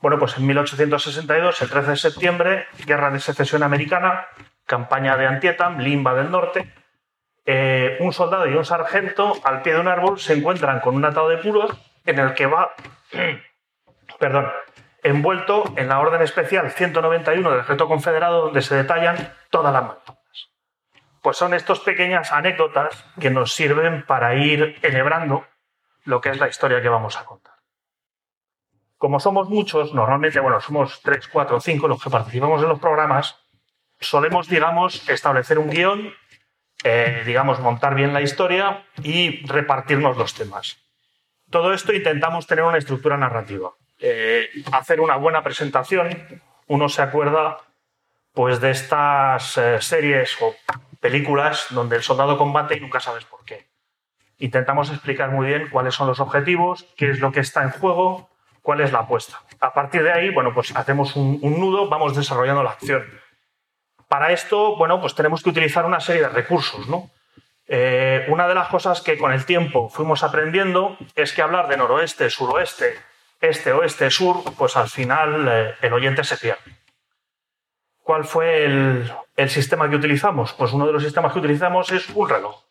bueno, 0.00 0.18
pues 0.18 0.36
en 0.36 0.46
1862, 0.46 1.62
el 1.62 1.70
13 1.70 1.90
de 1.90 1.96
septiembre, 1.96 2.66
guerra 2.86 3.10
de 3.10 3.20
secesión 3.20 3.62
americana, 3.62 4.26
campaña 4.66 5.16
de 5.16 5.26
Antietam, 5.26 5.78
Limba 5.78 6.14
del 6.14 6.30
Norte, 6.30 6.72
eh, 7.50 7.96
un 8.00 8.12
soldado 8.12 8.46
y 8.46 8.52
un 8.52 8.64
sargento 8.66 9.32
al 9.42 9.62
pie 9.62 9.72
de 9.72 9.80
un 9.80 9.88
árbol 9.88 10.20
se 10.20 10.34
encuentran 10.34 10.80
con 10.80 10.94
un 10.94 11.04
atado 11.06 11.30
de 11.30 11.38
puros 11.38 11.70
en 12.04 12.18
el 12.18 12.34
que 12.34 12.44
va, 12.44 12.74
perdón, 14.18 14.52
envuelto 15.02 15.64
en 15.76 15.88
la 15.88 15.98
orden 15.98 16.20
especial 16.20 16.70
191 16.70 17.50
del 17.50 17.60
ejército 17.60 17.88
confederado 17.88 18.42
donde 18.42 18.60
se 18.60 18.74
detallan 18.74 19.32
todas 19.48 19.72
las 19.72 19.82
matanzas. 19.82 20.50
Pues 21.22 21.38
son 21.38 21.54
estas 21.54 21.80
pequeñas 21.80 22.32
anécdotas 22.32 23.06
que 23.18 23.30
nos 23.30 23.54
sirven 23.54 24.04
para 24.04 24.34
ir 24.34 24.78
enhebrando 24.82 25.46
lo 26.04 26.20
que 26.20 26.28
es 26.28 26.38
la 26.38 26.48
historia 26.48 26.82
que 26.82 26.90
vamos 26.90 27.16
a 27.16 27.24
contar. 27.24 27.54
Como 28.98 29.20
somos 29.20 29.48
muchos, 29.48 29.94
normalmente, 29.94 30.38
bueno, 30.40 30.60
somos 30.60 31.00
tres, 31.00 31.26
cuatro, 31.28 31.60
cinco 31.60 31.88
los 31.88 32.02
que 32.02 32.10
participamos 32.10 32.62
en 32.62 32.68
los 32.68 32.78
programas, 32.78 33.42
solemos, 33.98 34.48
digamos, 34.48 35.08
establecer 35.08 35.58
un 35.58 35.70
guion, 35.70 36.12
eh, 36.84 37.22
digamos, 37.26 37.60
montar 37.60 37.94
bien 37.94 38.12
la 38.12 38.22
historia 38.22 38.84
y 39.02 39.44
repartirnos 39.46 40.16
los 40.16 40.34
temas. 40.34 40.78
Todo 41.50 41.72
esto 41.72 41.92
intentamos 41.92 42.46
tener 42.46 42.64
una 42.64 42.78
estructura 42.78 43.16
narrativa, 43.16 43.70
eh, 43.98 44.48
hacer 44.72 45.00
una 45.00 45.16
buena 45.16 45.42
presentación. 45.42 46.40
Uno 46.66 46.88
se 46.88 47.02
acuerda, 47.02 47.58
pues, 48.32 48.60
de 48.60 48.70
estas 48.70 49.56
eh, 49.56 49.80
series 49.80 50.36
o 50.40 50.54
películas 51.00 51.66
donde 51.70 51.96
el 51.96 52.02
soldado 52.02 52.36
combate 52.36 52.76
y 52.76 52.80
nunca 52.80 53.00
sabes 53.00 53.24
por 53.24 53.44
qué. 53.44 53.66
Intentamos 54.38 54.90
explicar 54.90 55.30
muy 55.30 55.46
bien 55.46 55.68
cuáles 55.70 55.94
son 55.94 56.06
los 56.06 56.20
objetivos, 56.20 56.86
qué 56.96 57.10
es 57.10 57.18
lo 57.18 57.32
que 57.32 57.40
está 57.40 57.62
en 57.64 57.70
juego, 57.70 58.28
cuál 58.62 58.80
es 58.80 58.92
la 58.92 59.00
apuesta. 59.00 59.40
A 59.60 59.72
partir 59.72 60.02
de 60.02 60.12
ahí, 60.12 60.30
bueno, 60.30 60.54
pues 60.54 60.76
hacemos 60.76 61.16
un, 61.16 61.40
nudo, 61.40 61.88
vamos 61.88 62.14
desarrollando 62.14 62.62
la 62.62 62.70
acción. 62.70 63.04
Para 64.08 64.32
esto, 64.32 64.76
bueno, 64.76 65.00
pues 65.00 65.14
tenemos 65.14 65.42
que 65.42 65.50
utilizar 65.50 65.84
una 65.84 66.00
serie 66.00 66.22
de 66.22 66.28
recursos, 66.30 66.88
¿no? 66.88 67.10
Eh, 67.66 68.24
una 68.28 68.48
de 68.48 68.54
las 68.54 68.68
cosas 68.68 69.02
que 69.02 69.18
con 69.18 69.30
el 69.30 69.44
tiempo 69.44 69.90
fuimos 69.90 70.22
aprendiendo 70.22 70.96
es 71.14 71.34
que 71.34 71.42
hablar 71.42 71.68
de 71.68 71.76
noroeste, 71.76 72.30
suroeste, 72.30 72.94
este, 73.42 73.72
oeste, 73.72 74.10
sur, 74.10 74.42
pues 74.56 74.78
al 74.78 74.88
final 74.88 75.46
eh, 75.50 75.74
el 75.82 75.92
oyente 75.92 76.24
se 76.24 76.38
pierde. 76.38 76.78
¿Cuál 78.02 78.24
fue 78.24 78.64
el, 78.64 79.12
sistema 79.50 79.90
que 79.90 79.96
utilizamos? 79.96 80.54
Pues 80.54 80.72
uno 80.72 80.86
de 80.86 80.94
los 80.94 81.02
sistemas 81.02 81.34
que 81.34 81.40
utilizamos 81.40 81.92
es 81.92 82.08
un 82.08 82.26
reloj. 82.26 82.64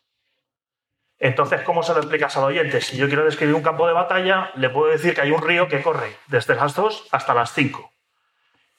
Entonces, 1.20 1.62
¿cómo 1.62 1.84
se 1.84 1.92
lo 1.92 2.00
explicas 2.00 2.36
al 2.36 2.44
oyente? 2.44 2.80
Si 2.80 2.96
yo 2.96 3.06
quiero 3.06 3.24
describir 3.24 3.54
un 3.54 3.62
campo 3.62 3.86
de 3.86 3.92
batalla, 3.92 4.50
le 4.56 4.70
puedo 4.70 4.90
decir 4.90 5.14
que 5.14 5.20
hay 5.20 5.30
un 5.30 5.42
río 5.42 5.68
que 5.68 5.82
corre 5.82 6.16
desde 6.26 6.56
las 6.56 6.74
2 6.74 7.08
hasta 7.12 7.34
las 7.34 7.52
5 7.52 7.92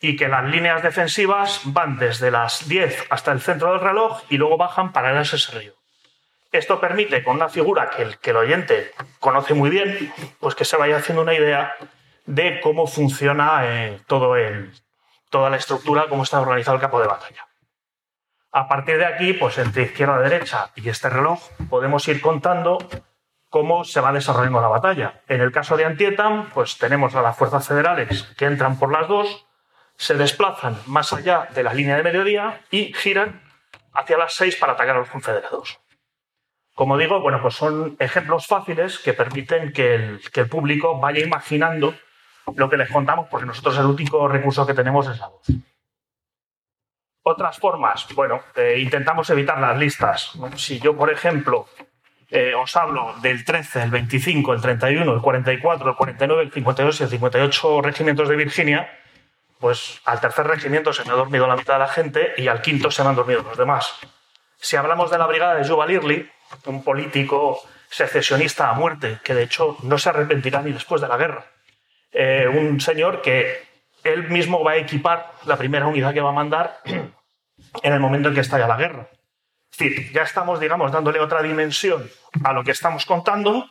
y 0.02 0.16
que 0.16 0.28
las 0.28 0.46
líneas 0.46 0.82
defensivas 0.82 1.62
van 1.66 1.98
desde 1.98 2.32
las 2.32 2.68
10 2.68 3.08
hasta 3.10 3.32
el 3.32 3.42
centro 3.42 3.72
del 3.72 3.82
reloj 3.82 4.22
y 4.30 4.38
luego 4.38 4.58
bajan 4.58 4.94
paralelas 4.94 5.34
a 5.34 5.36
ese 5.36 5.60
río. 5.60 5.74
Esto 6.52 6.80
permite, 6.80 7.24
con 7.24 7.36
una 7.36 7.50
figura 7.50 7.90
que 7.90 8.02
el, 8.02 8.18
que 8.18 8.32
el 8.32 8.38
oyente 8.38 8.92
conoce 9.20 9.54
muy 9.54 9.70
bien, 9.70 10.12
pues 10.40 10.56
que 10.56 10.66
se 10.66 10.78
vaya 10.78 10.98
haciendo 10.98 11.22
una 11.22 11.34
idea 11.34 11.76
de 12.26 12.60
cómo 12.62 12.88
funciona 12.88 13.62
eh, 13.66 14.02
todo 14.08 14.36
el, 14.36 14.74
toda 15.30 15.50
la 15.50 15.58
estructura, 15.58 16.08
cómo 16.10 16.24
está 16.24 16.40
organizado 16.40 16.76
el 16.76 16.82
campo 16.82 17.00
de 17.00 17.08
batalla. 17.08 17.48
A 18.52 18.68
partir 18.68 18.98
de 18.98 19.06
aquí, 19.06 19.34
pues 19.34 19.60
entre 19.60 19.84
izquierda 19.84 20.20
derecha 20.20 20.72
y 20.76 20.90
este 20.90 21.10
reloj, 21.10 21.40
podemos 21.70 22.08
ir 22.08 22.20
contando 22.20 22.80
cómo 23.50 23.84
se 23.84 24.02
va 24.02 24.12
desarrollando 24.12 24.62
la 24.62 24.68
batalla. 24.70 25.22
En 25.28 25.42
el 25.42 25.52
caso 25.52 25.78
de 25.78 25.86
Antietam, 25.86 26.50
pues 26.50 26.78
tenemos 26.80 27.14
a 27.16 27.22
las 27.22 27.38
fuerzas 27.38 27.68
federales 27.68 28.24
que 28.38 28.46
entran 28.46 28.80
por 28.80 28.92
las 28.92 29.08
dos 29.08 29.46
se 30.00 30.16
desplazan 30.16 30.78
más 30.86 31.12
allá 31.12 31.50
de 31.54 31.62
la 31.62 31.74
línea 31.74 31.98
de 31.98 32.04
mediodía 32.04 32.62
y 32.72 32.94
giran 32.94 33.42
hacia 33.94 34.18
las 34.18 34.34
6 34.34 34.56
para 34.56 34.72
atacar 34.72 34.96
a 34.96 35.00
los 35.00 35.10
confederados. 35.10 35.82
Como 36.74 36.98
digo, 36.98 37.20
bueno, 37.20 37.42
pues 37.42 37.56
son 37.56 37.98
ejemplos 38.00 38.48
fáciles 38.48 38.98
que 39.00 39.12
permiten 39.12 39.74
que 39.74 39.96
el, 39.96 40.22
que 40.32 40.40
el 40.40 40.48
público 40.48 40.98
vaya 40.98 41.20
imaginando 41.20 41.94
lo 42.56 42.70
que 42.70 42.78
les 42.78 42.90
contamos, 42.90 43.28
porque 43.30 43.46
nosotros 43.46 43.78
el 43.78 43.88
único 43.88 44.26
recurso 44.30 44.66
que 44.66 44.74
tenemos 44.74 45.06
es 45.10 45.20
la 45.20 45.28
voz. 45.28 45.46
Otras 47.24 47.60
formas, 47.60 48.08
bueno, 48.16 48.42
eh, 48.56 48.80
intentamos 48.80 49.30
evitar 49.30 49.60
las 49.60 49.78
listas. 49.78 50.32
Si 50.56 50.80
yo, 50.80 50.96
por 50.96 51.12
ejemplo, 51.12 51.68
eh, 52.30 52.54
os 52.56 52.74
hablo 52.78 53.16
del 53.22 53.44
13, 53.44 53.84
el 53.84 53.92
25, 53.92 54.54
el 54.54 54.62
31, 54.62 55.14
el 55.14 55.22
44, 55.22 55.90
el 55.90 55.96
49, 55.98 56.44
el 56.44 56.52
52 56.54 57.02
y 57.02 57.04
el 57.04 57.10
58 57.10 57.82
regimientos 57.82 58.30
de 58.30 58.36
Virginia, 58.38 58.90
pues 59.60 60.00
al 60.06 60.22
tercer 60.22 60.48
regimiento 60.48 60.94
se 60.94 61.04
me 61.06 61.12
ha 61.12 61.16
dormido 61.16 61.46
la 61.48 61.56
mitad 61.56 61.74
de 61.74 61.80
la 61.80 61.88
gente 61.88 62.34
y 62.38 62.48
al 62.48 62.62
quinto 62.62 62.90
se 62.92 63.04
me 63.04 63.10
han 63.10 63.16
dormido 63.16 63.44
los 63.44 63.58
demás. 63.58 63.94
Si 64.58 64.76
hablamos 64.76 65.12
de 65.12 65.18
la 65.18 65.28
brigada 65.28 65.56
de 65.56 65.68
Yuval 65.68 65.92
Early, 65.92 66.30
un 66.66 66.84
político 66.84 67.62
secesionista 67.90 68.70
a 68.70 68.74
muerte, 68.74 69.20
que 69.24 69.34
de 69.34 69.44
hecho 69.44 69.78
no 69.84 69.98
se 69.98 70.10
arrepentirá 70.10 70.62
ni 70.62 70.72
después 70.72 71.02
de 71.02 71.08
la 71.08 71.18
guerra, 71.18 71.46
eh, 72.12 72.48
un 72.48 72.80
señor 72.80 73.22
que 73.22 73.68
él 74.04 74.30
mismo 74.30 74.64
va 74.64 74.72
a 74.72 74.78
equipar 74.78 75.34
la 75.46 75.58
primera 75.58 75.88
unidad 75.88 76.14
que 76.14 76.22
va 76.22 76.30
a 76.30 76.34
mandar 76.34 76.80
en 76.86 77.94
el 77.94 78.00
momento 78.00 78.30
en 78.30 78.36
que 78.36 78.42
estalla 78.42 78.68
la 78.68 78.78
guerra. 78.78 79.08
Es 79.72 79.78
decir, 79.78 80.12
ya 80.14 80.24
estamos, 80.24 80.60
digamos, 80.60 80.92
dándole 80.92 81.20
otra 81.20 81.42
dimensión 81.42 82.10
a 82.44 82.54
lo 82.54 82.64
que 82.64 82.72
estamos 82.72 83.06
contando 83.06 83.70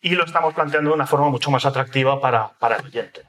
y 0.00 0.10
lo 0.10 0.24
estamos 0.24 0.54
planteando 0.54 0.90
de 0.90 0.94
una 0.94 1.06
forma 1.06 1.28
mucho 1.28 1.50
más 1.50 1.64
atractiva 1.66 2.20
para, 2.20 2.48
para 2.58 2.76
el 2.76 2.86
oyente. 2.86 3.22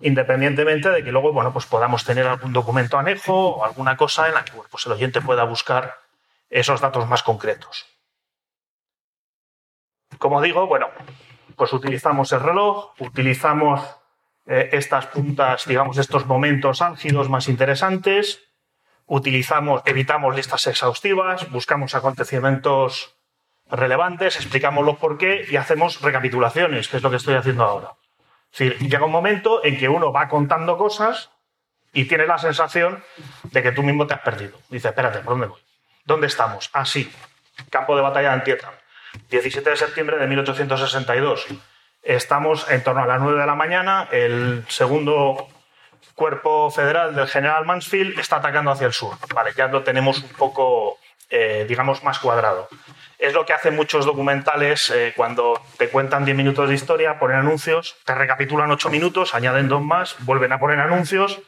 Independientemente 0.00 0.90
de 0.90 1.04
que 1.04 1.12
luego 1.12 1.32
bueno, 1.32 1.52
pues 1.52 1.66
podamos 1.66 2.04
tener 2.04 2.26
algún 2.26 2.52
documento 2.52 2.98
anejo 2.98 3.56
o 3.56 3.64
alguna 3.64 3.96
cosa 3.96 4.28
en 4.28 4.34
la 4.34 4.44
que 4.44 4.52
pues 4.70 4.86
el 4.86 4.92
oyente 4.92 5.20
pueda 5.20 5.44
buscar 5.44 5.98
esos 6.50 6.80
datos 6.80 7.08
más 7.08 7.22
concretos. 7.22 7.86
Como 10.18 10.40
digo, 10.40 10.66
bueno, 10.66 10.88
pues 11.56 11.72
utilizamos 11.72 12.32
el 12.32 12.40
reloj, 12.40 12.92
utilizamos 12.98 13.80
eh, 14.46 14.70
estas 14.72 15.06
puntas, 15.06 15.66
digamos, 15.66 15.98
estos 15.98 16.26
momentos 16.26 16.82
álgidos 16.82 17.28
más 17.28 17.48
interesantes, 17.48 18.42
utilizamos, 19.06 19.82
evitamos 19.86 20.34
listas 20.34 20.66
exhaustivas, 20.66 21.50
buscamos 21.50 21.94
acontecimientos 21.94 23.16
relevantes, 23.70 24.36
explicamos 24.36 24.84
los 24.84 24.96
por 24.96 25.18
qué 25.18 25.46
y 25.50 25.56
hacemos 25.56 26.00
recapitulaciones, 26.00 26.88
que 26.88 26.98
es 26.98 27.02
lo 27.02 27.10
que 27.10 27.16
estoy 27.16 27.34
haciendo 27.34 27.64
ahora. 27.64 27.92
Decir, 28.56 28.78
llega 28.78 29.04
un 29.04 29.10
momento 29.10 29.64
en 29.64 29.76
que 29.76 29.88
uno 29.88 30.12
va 30.12 30.28
contando 30.28 30.78
cosas 30.78 31.30
y 31.92 32.04
tiene 32.04 32.24
la 32.24 32.38
sensación 32.38 33.02
de 33.42 33.62
que 33.64 33.72
tú 33.72 33.82
mismo 33.82 34.06
te 34.06 34.14
has 34.14 34.20
perdido. 34.20 34.56
Dice, 34.68 34.88
espérate, 34.88 35.18
¿por 35.18 35.34
dónde 35.34 35.48
voy? 35.48 35.60
¿Dónde 36.04 36.28
estamos? 36.28 36.70
Ah, 36.72 36.84
sí, 36.84 37.10
campo 37.68 37.96
de 37.96 38.02
batalla 38.02 38.28
de 38.28 38.34
Antietam. 38.34 38.72
17 39.28 39.70
de 39.70 39.76
septiembre 39.76 40.18
de 40.18 40.26
1862. 40.28 41.46
Estamos 42.04 42.70
en 42.70 42.84
torno 42.84 43.02
a 43.02 43.06
las 43.06 43.20
9 43.20 43.40
de 43.40 43.46
la 43.46 43.54
mañana, 43.56 44.08
el 44.12 44.64
segundo 44.68 45.48
cuerpo 46.14 46.70
federal 46.70 47.14
del 47.14 47.26
general 47.26 47.64
Mansfield 47.64 48.18
está 48.20 48.36
atacando 48.36 48.70
hacia 48.70 48.86
el 48.86 48.92
sur. 48.92 49.16
Vale, 49.34 49.52
ya 49.56 49.66
lo 49.66 49.82
tenemos 49.82 50.22
un 50.22 50.28
poco, 50.30 50.98
eh, 51.30 51.64
digamos, 51.68 52.04
más 52.04 52.18
cuadrado. 52.18 52.68
Es 53.18 53.32
lo 53.32 53.46
que 53.46 53.52
hacen 53.52 53.76
muchos 53.76 54.04
documentales 54.04 54.90
eh, 54.90 55.12
cuando 55.16 55.60
te 55.78 55.88
cuentan 55.88 56.24
10 56.24 56.36
minutos 56.36 56.68
de 56.68 56.74
historia, 56.74 57.18
ponen 57.18 57.38
anuncios, 57.38 57.96
te 58.04 58.14
recapitulan 58.14 58.70
8 58.70 58.90
minutos, 58.90 59.34
añaden 59.34 59.68
dos 59.68 59.82
más, 59.82 60.16
vuelven 60.20 60.52
a 60.52 60.58
poner 60.58 60.80
anuncios, 60.80 61.40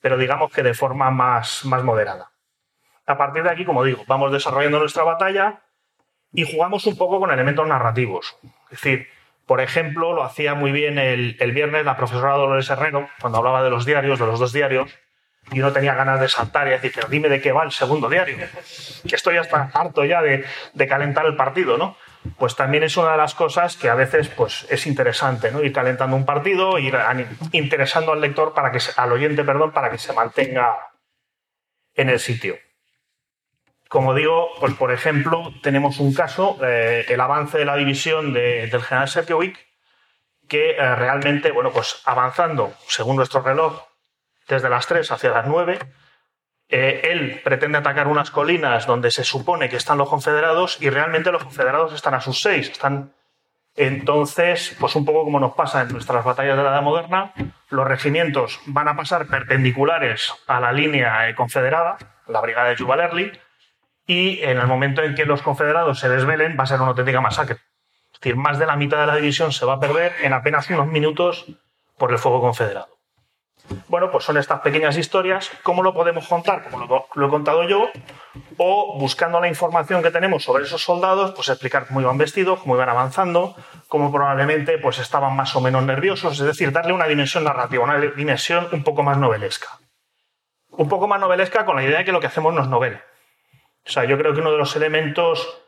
pero 0.00 0.16
digamos 0.16 0.52
que 0.52 0.62
de 0.62 0.74
forma 0.74 1.10
más, 1.10 1.64
más 1.64 1.82
moderada. 1.82 2.30
A 3.06 3.16
partir 3.16 3.42
de 3.42 3.50
aquí, 3.50 3.64
como 3.64 3.84
digo, 3.84 4.04
vamos 4.06 4.32
desarrollando 4.32 4.78
nuestra 4.78 5.02
batalla 5.02 5.62
y 6.32 6.44
jugamos 6.44 6.86
un 6.86 6.96
poco 6.96 7.18
con 7.18 7.30
elementos 7.30 7.66
narrativos. 7.66 8.36
Es 8.70 8.82
decir, 8.82 9.08
por 9.46 9.62
ejemplo, 9.62 10.12
lo 10.12 10.22
hacía 10.22 10.54
muy 10.54 10.72
bien 10.72 10.98
el, 10.98 11.34
viernes 11.52 11.86
la 11.86 11.96
profesora 11.96 12.34
Dolores 12.34 12.68
Herrero, 12.68 13.08
cuando 13.18 13.38
hablaba 13.38 13.62
de 13.62 13.70
los 13.70 13.86
diarios, 13.86 14.18
de 14.18 14.26
los 14.26 14.38
dos 14.38 14.52
diarios, 14.52 14.94
y 15.52 15.60
uno 15.60 15.72
tenía 15.72 15.94
ganas 15.94 16.20
de 16.20 16.28
saltar 16.28 16.66
y 16.66 16.70
decir, 16.70 16.92
pero 16.94 17.08
dime 17.08 17.28
de 17.28 17.40
qué 17.40 17.52
va 17.52 17.64
el 17.64 17.72
segundo 17.72 18.08
diario, 18.08 18.36
que 19.08 19.16
estoy 19.16 19.36
hasta 19.36 19.70
harto 19.72 20.04
ya 20.04 20.22
de, 20.22 20.44
calentar 20.88 21.26
el 21.26 21.36
partido, 21.36 21.78
¿no? 21.78 21.96
Pues 22.36 22.56
también 22.56 22.82
es 22.82 22.96
una 22.96 23.12
de 23.12 23.16
las 23.16 23.34
cosas 23.34 23.76
que 23.76 23.88
a 23.88 23.94
veces 23.94 24.28
pues, 24.28 24.66
es 24.70 24.86
interesante, 24.86 25.50
¿no? 25.50 25.62
Ir 25.62 25.72
calentando 25.72 26.16
un 26.16 26.26
partido, 26.26 26.78
ir 26.78 26.96
interesando 27.52 28.12
al 28.12 28.20
lector, 28.20 28.52
para 28.52 28.70
que 28.72 28.80
al 28.96 29.12
oyente, 29.12 29.44
perdón, 29.44 29.72
para 29.72 29.90
que 29.90 29.98
se 29.98 30.12
mantenga 30.12 30.76
en 31.94 32.10
el 32.10 32.18
sitio. 32.18 32.58
Como 33.88 34.14
digo, 34.14 34.50
pues 34.60 34.74
por 34.74 34.92
ejemplo, 34.92 35.54
tenemos 35.62 35.98
un 35.98 36.12
caso, 36.12 36.58
eh, 36.62 37.06
el 37.08 37.20
avance 37.20 37.56
de 37.56 37.64
la 37.64 37.76
división 37.76 38.34
del 38.34 38.82
general 38.82 39.08
Sergiovic, 39.08 39.58
que 40.46 40.72
eh, 40.72 40.94
realmente, 40.94 41.52
bueno, 41.52 41.70
pues 41.72 42.02
avanzando, 42.04 42.74
según 42.86 43.16
nuestro 43.16 43.40
reloj, 43.40 43.87
desde 44.48 44.68
las 44.68 44.86
3 44.86 45.10
hacia 45.10 45.30
las 45.30 45.46
9, 45.46 45.78
eh, 46.70 47.00
él 47.04 47.40
pretende 47.44 47.78
atacar 47.78 48.08
unas 48.08 48.30
colinas 48.30 48.86
donde 48.86 49.10
se 49.10 49.24
supone 49.24 49.68
que 49.68 49.76
están 49.76 49.98
los 49.98 50.08
confederados 50.08 50.80
y 50.80 50.90
realmente 50.90 51.32
los 51.32 51.44
confederados 51.44 51.92
están 51.92 52.14
a 52.14 52.20
sus 52.20 52.40
6, 52.42 52.70
están 52.70 53.12
entonces, 53.78 54.76
pues 54.80 54.96
un 54.96 55.04
poco 55.04 55.22
como 55.22 55.38
nos 55.38 55.54
pasa 55.54 55.82
en 55.82 55.92
nuestras 55.92 56.24
batallas 56.24 56.56
de 56.56 56.64
la 56.64 56.70
Edad 56.70 56.82
Moderna, 56.82 57.32
los 57.70 57.86
regimientos 57.86 58.58
van 58.66 58.88
a 58.88 58.96
pasar 58.96 59.28
perpendiculares 59.28 60.34
a 60.48 60.58
la 60.58 60.72
línea 60.72 61.32
confederada, 61.36 61.96
la 62.26 62.40
brigada 62.40 62.70
de 62.70 62.76
Jubalerli, 62.76 63.30
y 64.04 64.40
en 64.42 64.58
el 64.58 64.66
momento 64.66 65.04
en 65.04 65.14
que 65.14 65.26
los 65.26 65.42
confederados 65.42 66.00
se 66.00 66.08
desvelen 66.08 66.56
va 66.58 66.64
a 66.64 66.66
ser 66.66 66.80
una 66.80 66.88
auténtica 66.90 67.20
masacre. 67.20 67.58
Es 68.12 68.20
decir, 68.20 68.34
más 68.34 68.58
de 68.58 68.66
la 68.66 68.74
mitad 68.74 68.98
de 68.98 69.06
la 69.06 69.14
división 69.14 69.52
se 69.52 69.64
va 69.64 69.74
a 69.74 69.80
perder 69.80 70.12
en 70.22 70.32
apenas 70.32 70.68
unos 70.70 70.88
minutos 70.88 71.46
por 71.98 72.10
el 72.10 72.18
fuego 72.18 72.40
confederado. 72.40 72.97
Bueno, 73.88 74.10
pues 74.10 74.24
son 74.24 74.36
estas 74.36 74.60
pequeñas 74.60 74.96
historias. 74.96 75.50
¿Cómo 75.62 75.82
lo 75.82 75.94
podemos 75.94 76.26
contar? 76.28 76.68
Como 76.70 77.06
lo, 77.14 77.26
he 77.26 77.30
contado 77.30 77.64
yo, 77.68 77.88
o 78.56 78.98
buscando 78.98 79.40
la 79.40 79.48
información 79.48 80.02
que 80.02 80.10
tenemos 80.10 80.44
sobre 80.44 80.64
esos 80.64 80.82
soldados, 80.82 81.32
pues 81.34 81.48
explicar 81.48 81.86
cómo 81.86 82.00
iban 82.00 82.18
vestidos, 82.18 82.60
cómo 82.60 82.76
iban 82.76 82.88
avanzando, 82.88 83.56
cómo 83.88 84.12
probablemente 84.12 84.78
pues 84.78 84.98
estaban 84.98 85.34
más 85.36 85.54
o 85.56 85.60
menos 85.60 85.82
nerviosos, 85.84 86.38
es 86.38 86.46
decir, 86.46 86.72
darle 86.72 86.92
una 86.92 87.06
dimensión 87.06 87.44
narrativa, 87.44 87.84
una 87.84 87.98
dimensión 87.98 88.68
un 88.72 88.84
poco 88.84 89.02
más 89.02 89.18
novelesca. 89.18 89.68
Un 90.70 90.88
poco 90.88 91.08
más 91.08 91.20
novelesca 91.20 91.64
con 91.64 91.76
la 91.76 91.82
idea 91.82 91.98
de 91.98 92.04
que 92.04 92.12
lo 92.12 92.20
que 92.20 92.26
hacemos 92.26 92.54
no 92.54 92.62
es 92.62 92.68
novela. 92.68 93.02
O 93.86 93.90
sea, 93.90 94.04
yo 94.04 94.18
creo 94.18 94.34
que 94.34 94.40
uno 94.40 94.52
de 94.52 94.58
los 94.58 94.76
elementos 94.76 95.62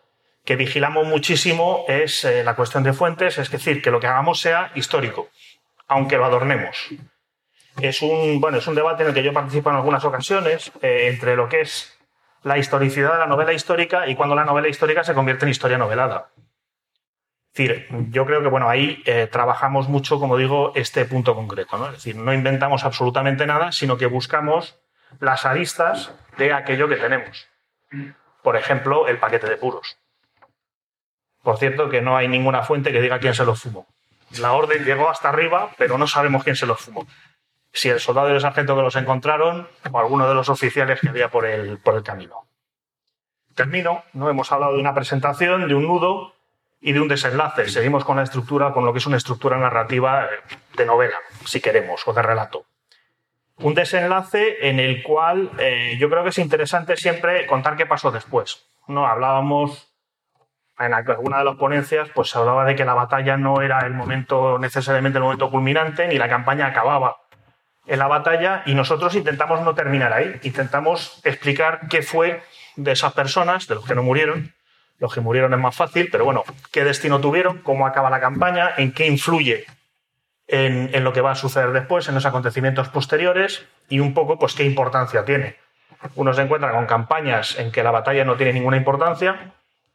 que 0.45 0.57
vigilamos 0.57 1.07
muchísimo 1.07 1.85
es 1.89 2.25
eh, 2.25 2.45
la 2.45 2.55
cuestión 2.55 2.83
de 2.83 2.93
fuentes, 2.93 3.39
es 3.39 3.51
decir, 3.51 3.83
que 3.83 3.91
lo 3.91 4.01
que 4.01 4.07
hagamos 4.07 4.41
sea 4.41 4.73
histórico, 4.75 5.29
aunque 5.89 6.17
lo 6.17 6.25
adornemos. 6.25 6.91
Es 7.79 8.03
un, 8.03 8.41
bueno, 8.41 8.59
es 8.59 8.67
un 8.67 8.75
debate 8.75 9.03
en 9.03 9.09
el 9.11 9.15
que 9.15 9.23
yo 9.23 9.33
participo 9.33 9.71
en 9.71 9.77
algunas 9.77 10.05
ocasiones 10.05 10.73
eh, 10.83 11.09
entre 11.09 11.37
lo 11.37 11.49
que 11.49 11.63
es 11.63 11.99
la 12.43 12.59
historicidad 12.59 13.13
de 13.13 13.19
la 13.19 13.27
novela 13.27 13.53
histórica 13.53 14.09
y 14.09 14.15
cuando 14.15 14.35
la 14.35 14.45
novela 14.45 14.69
histórica 14.69 15.05
se 15.05 15.15
convierte 15.15 15.45
en 15.45 15.51
historia 15.51 15.79
novelada. 15.79 16.31
Es 17.53 17.67
decir, 17.67 17.87
yo 18.11 18.27
creo 18.27 18.43
que 18.43 18.49
bueno, 18.49 18.69
ahí 18.69 19.03
eh, 19.07 19.29
trabajamos 19.31 19.89
mucho, 19.89 20.21
como 20.21 20.37
digo, 20.37 20.73
este 20.77 21.05
punto 21.05 21.35
concreto. 21.35 21.79
¿no? 21.79 21.87
Es 21.87 21.93
decir, 21.95 22.17
no 22.17 22.33
inventamos 22.33 22.85
absolutamente 22.85 23.47
nada, 23.47 23.73
sino 23.73 23.97
que 23.97 24.07
buscamos 24.07 24.79
las 25.19 25.45
aristas 25.45 26.13
de 26.39 26.53
aquello 26.53 26.89
que 26.89 26.97
tenemos. 26.97 27.49
Por 28.43 28.57
ejemplo, 28.57 29.09
el 29.09 29.19
paquete 29.19 29.49
de 29.49 29.57
puros. 29.57 29.99
Por 31.43 31.59
cierto, 31.59 31.89
que 31.89 32.01
no 32.01 32.17
hay 32.17 32.29
ninguna 32.29 32.63
fuente 32.63 32.93
que 32.93 33.01
diga 33.01 33.19
quién 33.19 33.35
se 33.35 33.45
los 33.45 33.61
fumó. 33.61 33.87
La 34.39 34.53
orden 34.53 34.85
llegó 34.85 35.11
hasta 35.11 35.29
arriba, 35.29 35.71
pero 35.77 35.99
no 35.99 36.07
sabemos 36.07 36.45
quién 36.45 36.55
se 36.55 36.67
los 36.67 36.81
fumó. 36.81 37.07
Si 37.73 37.89
el 37.89 38.01
soldado 38.01 38.31
y 38.31 38.35
el 38.35 38.41
sargento 38.41 38.75
que 38.75 38.83
los 38.83 38.97
encontraron 38.97 39.69
o 39.91 39.99
alguno 39.99 40.29
de 40.29 40.35
los 40.35 40.49
oficiales 40.49 41.01
que 41.01 41.09
había 41.09 41.29
por 41.29 41.47
el, 41.47 41.79
por 41.79 41.95
el 41.95 42.03
camino. 42.03 42.47
Termino, 43.55 44.05
¿no? 44.13 44.29
Hemos 44.29 44.51
hablado 44.53 44.75
de 44.75 44.81
una 44.81 44.95
presentación, 44.95 45.69
de 45.69 45.75
un 45.75 45.87
nudo 45.87 46.35
y 46.81 46.93
de 46.93 47.01
un 47.01 47.09
desenlace. 47.09 47.69
Seguimos 47.69 48.05
con 48.05 48.17
la 48.17 48.23
estructura, 48.23 48.73
con 48.73 48.85
lo 48.85 48.93
que 48.93 48.99
es 48.99 49.07
una 49.07 49.17
estructura 49.17 49.59
narrativa 49.59 50.29
de 50.77 50.87
novela, 50.87 51.17
si 51.45 51.61
queremos, 51.61 52.07
o 52.07 52.13
de 52.13 52.23
relato 52.23 52.65
un 53.63 53.75
desenlace 53.75 54.69
en 54.69 54.81
el 54.81 55.03
cual 55.03 55.51
eh, 55.59 55.97
yo 55.99 56.09
creo 56.09 56.23
que 56.23 56.31
es 56.31 56.39
interesante 56.39 56.97
siempre 56.97 57.47
contar 57.47 57.77
qué 57.77 57.87
pasó 57.87 58.11
después. 58.11 58.67
¿no? 58.89 59.07
Hablábamos 59.07 59.93
en 60.79 60.95
alguna 60.95 61.39
de 61.39 61.45
las 61.45 61.57
ponencias, 61.57 62.09
pues 62.15 62.31
se 62.31 62.39
hablaba 62.39 62.65
de 62.65 62.75
que 62.75 62.85
la 62.85 62.95
batalla 62.95 63.37
no 63.37 63.61
era 63.61 63.81
el 63.81 63.93
momento 63.93 64.59
necesariamente 64.59 65.19
el 65.19 65.25
momento 65.25 65.51
culminante, 65.51 66.09
ni 66.09 66.17
la 66.17 66.29
campaña 66.29 66.67
acababa 66.67 67.19
en 67.87 67.99
la 67.99 68.07
batalla, 68.07 68.63
y 68.67 68.75
nosotros 68.75 69.15
intentamos 69.15 69.63
no 69.63 69.75
terminar 69.75 70.13
ahí, 70.13 70.39
intentamos 70.43 71.21
explicar 71.25 71.81
qué 71.89 72.03
fue 72.03 72.43
de 72.77 72.93
esas 72.93 73.13
personas, 73.13 73.67
de 73.67 73.75
los 73.75 73.85
que 73.85 73.95
no 73.95 74.03
murieron, 74.03 74.55
los 74.99 75.15
que 75.15 75.21
murieron 75.21 75.53
es 75.55 75.61
más 75.61 75.75
fácil, 75.75 76.09
pero 76.13 76.25
bueno, 76.25 76.45
qué 76.71 76.85
destino 76.85 77.21
tuvieron, 77.21 77.59
cómo 77.63 77.87
acaba 77.87 78.11
la 78.11 78.21
campaña, 78.21 78.75
en 78.77 78.93
qué 78.93 79.07
influye 79.07 79.67
en, 80.47 81.05
lo 81.05 81.13
que 81.13 81.21
va 81.21 81.33
a 81.33 81.37
suceder 81.37 81.73
después, 81.73 82.09
en 82.09 82.15
los 82.15 82.27
acontecimientos 82.27 82.89
posteriores 82.89 83.67
y 83.89 84.01
un 84.01 84.15
poco 84.15 84.39
pues 84.39 84.55
qué 84.55 84.65
importancia 84.65 85.25
tiene. 85.25 85.57
Uno 86.17 86.33
se 86.35 86.43
encuentra 86.43 86.73
con 86.73 86.87
campañas 86.87 87.59
en 87.59 87.71
que 87.71 87.83
la 87.83 87.91
batalla 87.91 88.25
no 88.25 88.37
tiene 88.37 88.55
ninguna 88.55 88.77
importancia 88.77 89.53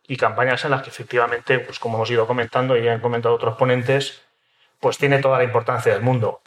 y 0.08 0.18
campañas 0.18 0.64
en 0.66 0.72
las 0.72 0.82
que 0.82 0.90
efectivamente, 0.90 1.60
pues 1.60 1.80
como 1.80 1.98
hemos 1.98 2.10
ido 2.10 2.26
comentando 2.28 2.78
y 2.78 2.84
ya 2.84 2.94
han 2.94 3.02
comentado 3.02 3.36
otros 3.36 3.58
ponentes, 3.58 4.24
pues 4.80 4.98
tiene 4.98 5.20
toda 5.20 5.40
la 5.40 5.44
importancia 5.44 5.94
del 5.94 6.04
mundo. 6.04 6.42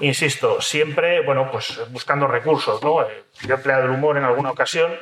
Insisto, 0.00 0.60
siempre, 0.60 1.24
bueno, 1.24 1.50
pues 1.50 1.80
buscando 1.90 2.28
recursos, 2.28 2.82
¿no? 2.82 3.02
Eh, 3.02 3.24
yo 3.42 3.54
he 3.54 3.56
empleado 3.56 3.84
el 3.84 3.90
humor 3.90 4.16
en 4.16 4.24
alguna 4.24 4.50
ocasión. 4.50 4.92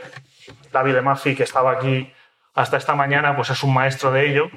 David 0.73 1.01
Mafi, 1.01 1.37
que 1.37 1.43
estaba 1.43 1.73
aquí 1.73 2.13
hasta 2.55 2.79
esta 2.79 2.95
mañana, 2.95 3.37
pues 3.37 3.51
es 3.51 3.63
un 3.63 3.75
maestro 3.75 4.11
de 4.11 4.31
ello 4.31 4.51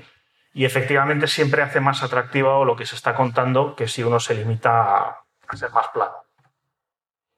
y 0.53 0.63
efectivamente 0.63 1.27
siempre 1.27 1.61
hace 1.61 1.81
más 1.81 2.03
atractivo 2.03 2.63
lo 2.63 2.75
que 2.75 2.85
se 2.85 2.95
está 2.95 3.15
contando 3.15 3.75
que 3.75 3.87
si 3.87 4.01
uno 4.01 4.19
se 4.19 4.33
limita 4.35 4.97
a, 4.97 5.55
ser 5.55 5.71
más 5.71 5.89
plano. 5.89 6.15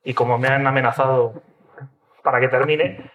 Y 0.03 0.13
como 0.13 0.37
me 0.37 0.49
han 0.49 0.65
amenazado 0.67 1.41
para 2.23 2.39
que 2.39 2.49
termine, 2.49 3.11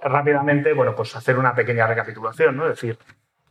rápidamente, 0.00 0.72
bueno, 0.72 0.94
pues 0.94 1.16
hacer 1.16 1.36
una 1.36 1.54
pequeña 1.54 1.86
recapitulación, 1.86 2.56
¿no? 2.56 2.64
Es 2.64 2.80
decir, 2.80 2.98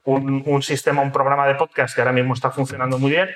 un, 0.05 0.43
un, 0.45 0.61
sistema, 0.61 1.01
un 1.01 1.11
programa 1.11 1.47
de 1.47 1.55
podcast 1.55 1.95
que 1.95 2.01
ahora 2.01 2.13
mismo 2.13 2.33
está 2.33 2.51
funcionando 2.51 2.97
muy 2.97 3.11
bien 3.11 3.29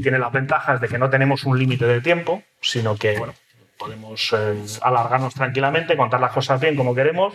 tiene 0.00 0.18
las 0.18 0.32
ventajas 0.32 0.80
de 0.80 0.88
que 0.88 0.98
no 0.98 1.10
tenemos 1.10 1.44
un 1.44 1.58
límite 1.58 1.86
de 1.86 2.00
tiempo, 2.00 2.42
sino 2.60 2.96
que, 2.96 3.18
bueno, 3.18 3.34
podemos 3.78 4.32
eh, 4.36 4.62
alargarnos 4.80 5.34
tranquilamente, 5.34 5.96
contar 5.96 6.20
las 6.20 6.32
cosas 6.32 6.60
bien 6.60 6.76
como 6.76 6.94
queremos 6.94 7.34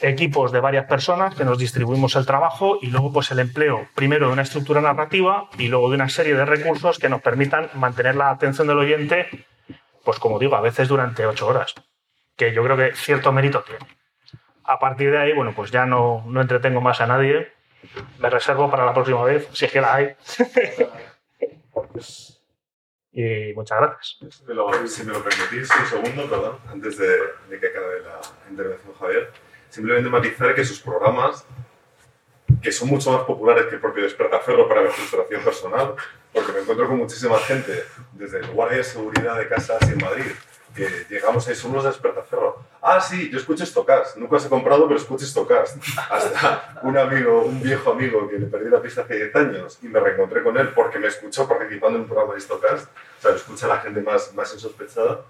equipos 0.00 0.52
de 0.52 0.60
varias 0.60 0.86
personas 0.86 1.34
que 1.34 1.44
nos 1.44 1.58
distribuimos 1.58 2.16
el 2.16 2.26
trabajo 2.26 2.78
y 2.82 2.88
luego 2.88 3.12
pues 3.12 3.30
el 3.30 3.38
empleo 3.38 3.88
primero 3.94 4.26
de 4.26 4.32
una 4.32 4.42
estructura 4.42 4.80
narrativa 4.80 5.48
y 5.58 5.68
luego 5.68 5.88
de 5.88 5.96
una 5.96 6.08
serie 6.08 6.34
de 6.34 6.44
recursos 6.44 6.98
que 6.98 7.08
nos 7.08 7.22
permitan 7.22 7.70
mantener 7.74 8.16
la 8.16 8.30
atención 8.30 8.66
del 8.66 8.78
oyente, 8.78 9.46
pues 10.04 10.18
como 10.18 10.38
digo, 10.38 10.56
a 10.56 10.60
veces 10.60 10.88
durante 10.88 11.26
ocho 11.26 11.46
horas, 11.46 11.74
que 12.36 12.52
yo 12.52 12.62
creo 12.64 12.76
que 12.76 12.94
cierto 12.94 13.32
mérito 13.32 13.62
tiene. 13.62 13.86
A 14.64 14.78
partir 14.78 15.10
de 15.10 15.18
ahí, 15.18 15.32
bueno, 15.32 15.52
pues 15.54 15.70
ya 15.70 15.86
no, 15.86 16.24
no 16.26 16.40
entretengo 16.40 16.80
más 16.80 17.00
a 17.00 17.06
nadie, 17.06 17.52
me 18.18 18.30
reservo 18.30 18.70
para 18.70 18.86
la 18.86 18.94
próxima 18.94 19.22
vez, 19.24 19.48
si 19.52 19.66
es 19.66 19.72
que 19.72 19.80
la 19.80 19.94
hay. 19.94 20.08
y 23.12 23.52
muchas 23.54 23.78
gracias. 23.80 24.18
si 24.88 25.04
me 25.04 25.12
lo 25.12 25.22
permitís 25.22 25.68
un 25.70 25.86
segundo, 25.86 26.28
perdón, 26.28 26.58
antes 26.68 26.98
de, 26.98 27.06
de 27.48 27.60
que 27.60 27.66
acabe 27.68 28.00
la 28.00 28.20
intervención 28.50 28.94
Javier 28.94 29.30
simplemente 29.74 30.08
matizar 30.08 30.54
que 30.54 30.64
sus 30.64 30.80
programas, 30.80 31.44
que 32.62 32.70
son 32.70 32.88
mucho 32.88 33.10
más 33.10 33.24
populares 33.24 33.66
que 33.66 33.74
el 33.74 33.80
propio 33.80 34.04
Despertaferro 34.04 34.68
para 34.68 34.82
mi 34.82 34.88
frustración 34.88 35.42
personal, 35.42 35.94
porque 36.32 36.52
me 36.52 36.60
encuentro 36.60 36.86
con 36.86 36.98
muchísima 36.98 37.38
gente, 37.38 37.84
desde 38.12 38.38
el 38.38 38.46
guardia 38.52 38.78
de 38.78 38.84
seguridad 38.84 39.36
de 39.36 39.48
casas 39.48 39.82
en 39.90 39.98
Madrid, 39.98 40.30
que 40.74 41.06
llegamos 41.08 41.46
ahí, 41.48 41.54
somos 41.54 41.84
Despertaferro. 41.84 42.62
Ah, 42.82 43.00
sí, 43.00 43.30
yo 43.30 43.38
escucho 43.38 43.64
Stocast, 43.64 44.16
nunca 44.16 44.36
os 44.36 44.46
he 44.46 44.48
comprado, 44.48 44.86
pero 44.86 44.98
escucho 44.98 45.24
Stocast. 45.24 45.76
Hasta 46.10 46.80
un 46.82 46.98
amigo, 46.98 47.42
un 47.42 47.62
viejo 47.62 47.92
amigo 47.92 48.28
que 48.28 48.38
le 48.38 48.46
perdí 48.46 48.68
la 48.68 48.82
pista 48.82 49.02
hace 49.02 49.16
10 49.16 49.36
años 49.36 49.78
y 49.82 49.88
me 49.88 50.00
reencontré 50.00 50.42
con 50.42 50.56
él 50.58 50.70
porque 50.74 50.98
me 50.98 51.06
escuchó 51.06 51.48
participando 51.48 51.96
en 51.96 52.02
un 52.02 52.08
programa 52.08 52.34
de 52.34 52.40
Stocast. 52.40 52.88
O 53.18 53.22
sea, 53.22 53.30
lo 53.30 53.36
escucha 53.36 53.68
la 53.68 53.78
gente 53.78 54.00
más, 54.00 54.34
más 54.34 54.52
insospechada. 54.52 55.22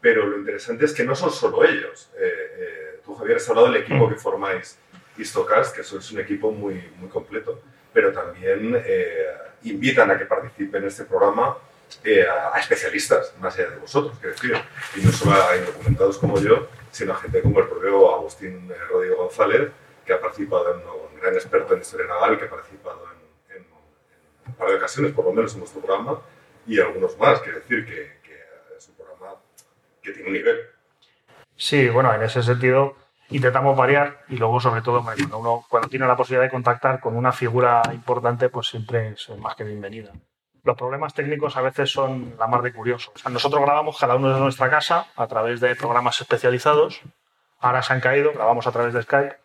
Pero 0.00 0.26
lo 0.26 0.38
interesante 0.38 0.84
es 0.84 0.92
que 0.92 1.04
no 1.04 1.16
son 1.16 1.30
solo 1.30 1.64
ellos. 1.64 2.10
Eh, 2.16 2.22
eh, 2.22 3.00
tú, 3.04 3.14
Javier, 3.14 3.38
has 3.38 3.48
hablado 3.48 3.72
del 3.72 3.82
equipo 3.82 4.08
que 4.08 4.14
formáis 4.14 4.78
Histocast, 5.18 5.74
que 5.74 5.80
es 5.80 6.12
un 6.12 6.20
equipo 6.20 6.52
muy, 6.52 6.74
muy 6.98 7.08
completo, 7.08 7.60
pero 7.92 8.12
también 8.12 8.80
eh, 8.86 9.26
invitan 9.64 10.10
a 10.10 10.18
que 10.18 10.26
participen 10.26 10.82
en 10.82 10.88
este 10.88 11.04
programa 11.04 11.56
eh, 12.04 12.26
a, 12.26 12.58
especialistas, 12.58 13.34
más 13.40 13.56
allá 13.58 13.70
de 13.70 13.76
vosotros, 13.76 14.18
que 14.18 14.28
decir, 14.28 14.56
y 14.96 15.00
no 15.00 15.12
solo 15.12 15.32
a 15.32 15.56
indocumentados 15.56 16.18
como 16.18 16.40
yo, 16.40 16.68
sino 16.90 17.12
a 17.12 17.16
gente 17.16 17.42
como 17.42 17.60
el 17.60 17.68
propio 17.68 18.14
Agustín 18.14 18.70
eh, 18.70 18.74
Rodrigo 18.88 19.16
González, 19.16 19.70
que 20.04 20.12
ha 20.12 20.20
participado 20.20 20.74
en 20.74 20.80
un 20.80 21.20
gran 21.20 21.34
experto 21.34 21.74
en 21.74 21.80
historia 21.80 22.06
naval, 22.06 22.38
que 22.38 22.44
ha 22.44 22.50
participado 22.50 23.02
en, 23.50 23.64
un 24.46 24.54
par 24.54 24.68
de 24.68 24.76
ocasiones, 24.76 25.12
por 25.12 25.24
lo 25.24 25.32
menos, 25.32 25.52
en 25.54 25.60
nuestro 25.60 25.80
programa, 25.80 26.20
y 26.66 26.80
algunos 26.80 27.18
más, 27.18 27.40
quiero 27.40 27.58
decir 27.58 27.84
que, 27.84 28.20
que 28.22 28.40
es 28.76 28.88
un 28.88 28.94
programa 28.94 29.34
que 30.02 30.12
tiene 30.12 30.28
un 30.28 30.34
nivel. 30.34 30.60
Sí, 31.56 31.88
bueno, 31.88 32.14
en 32.14 32.22
ese 32.22 32.42
sentido 32.42 32.96
intentamos 33.30 33.76
variar 33.76 34.24
y 34.28 34.36
luego, 34.36 34.60
sobre 34.60 34.82
todo, 34.82 35.02
cuando 35.02 35.38
uno 35.38 35.64
cuando 35.68 35.88
tiene 35.88 36.06
la 36.06 36.16
posibilidad 36.16 36.44
de 36.44 36.50
contactar 36.50 37.00
con 37.00 37.16
una 37.16 37.32
figura 37.32 37.82
importante, 37.92 38.48
pues 38.48 38.68
siempre 38.68 39.08
es 39.08 39.28
más 39.38 39.54
que 39.56 39.64
bienvenida. 39.64 40.12
Los 40.66 40.76
problemas 40.76 41.14
técnicos 41.14 41.56
a 41.56 41.62
veces 41.62 41.92
son 41.92 42.34
la 42.40 42.48
más 42.48 42.60
de 42.60 42.72
curiosos. 42.72 43.14
nosotros 43.30 43.62
grabamos 43.62 43.96
cada 43.98 44.16
uno 44.16 44.34
de 44.34 44.40
nuestra 44.40 44.68
casa 44.68 45.06
a 45.14 45.28
través 45.28 45.60
de 45.60 45.76
programas 45.76 46.20
especializados. 46.20 47.02
Ahora 47.60 47.82
se 47.82 47.92
han 47.92 48.00
caído, 48.00 48.32
grabamos 48.32 48.66
a 48.66 48.72
través 48.72 48.92
de 48.92 49.02
Skype. 49.02 49.36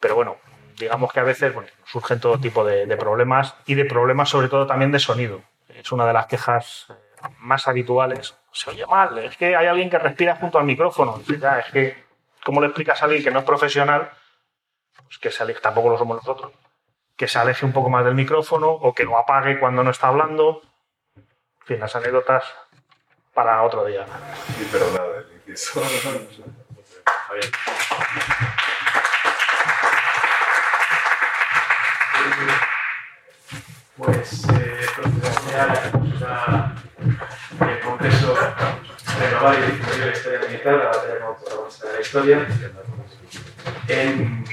Pero 0.00 0.16
bueno, 0.16 0.36
digamos 0.76 1.12
que 1.12 1.20
a 1.20 1.22
veces 1.22 1.54
surgen 1.84 2.18
todo 2.18 2.40
tipo 2.40 2.64
de, 2.64 2.96
problemas 2.96 3.54
y 3.66 3.76
de 3.76 3.84
problemas 3.84 4.30
sobre 4.30 4.48
todo 4.48 4.66
también 4.66 4.90
de 4.90 4.98
sonido. 4.98 5.42
Es 5.68 5.92
una 5.92 6.04
de 6.08 6.12
las 6.12 6.26
quejas 6.26 6.88
eh, 6.90 7.28
más 7.38 7.68
habituales 7.68 8.34
se 8.50 8.70
oye 8.70 8.86
mal, 8.86 9.16
es 9.18 9.36
que 9.36 9.54
hay 9.54 9.66
alguien 9.66 9.88
que 9.88 9.98
respira 9.98 10.34
junto 10.34 10.58
al 10.58 10.64
micrófono. 10.64 11.22
Ya, 11.40 11.60
es 11.60 11.70
que, 11.70 12.04
¿cómo 12.44 12.60
le 12.60 12.66
explicas 12.66 13.00
a 13.00 13.04
alguien 13.04 13.22
que 13.22 13.30
no 13.30 13.38
es 13.38 13.44
profesional? 13.44 14.10
Pues 15.04 15.18
que 15.18 15.30
se 15.30 15.54
tampoco 15.54 15.90
lo 15.90 15.98
somos 15.98 16.16
nosotros. 16.16 16.52
Que 17.18 17.28
se 17.28 17.38
aleje 17.38 17.66
un 17.66 17.72
poco 17.72 17.90
más 17.90 18.06
del 18.06 18.14
micrófono 18.14 18.70
o 18.70 18.94
que 18.94 19.04
lo 19.04 19.18
apague 19.18 19.60
cuando 19.60 19.84
no 19.84 19.90
está 19.90 20.08
hablando. 20.08 20.62
En 21.16 21.66
fin, 21.66 21.80
las 21.80 21.94
anécdotas 21.94 22.44
para 23.34 23.62
otro 23.62 23.84
día. 23.84 24.06
Y 24.58 24.64
perdonad 24.64 25.04
el 25.18 25.42
inciso. 25.46 25.82
Pues, 33.96 34.44
eh, 34.54 34.86
la 36.30 36.74
el 37.60 37.80
Congreso 37.80 38.34
Renovar 39.18 39.58
y 39.58 39.72
Difundir 39.72 40.06
la 40.06 40.12
Historia 40.12 40.40
Militar, 40.48 40.74
la 40.74 40.84
batalla 40.86 41.20
como 41.20 41.36
protagonista 41.36 41.86
de 41.88 41.94
la 41.94 42.00
historia, 42.00 42.46
en 43.88 44.44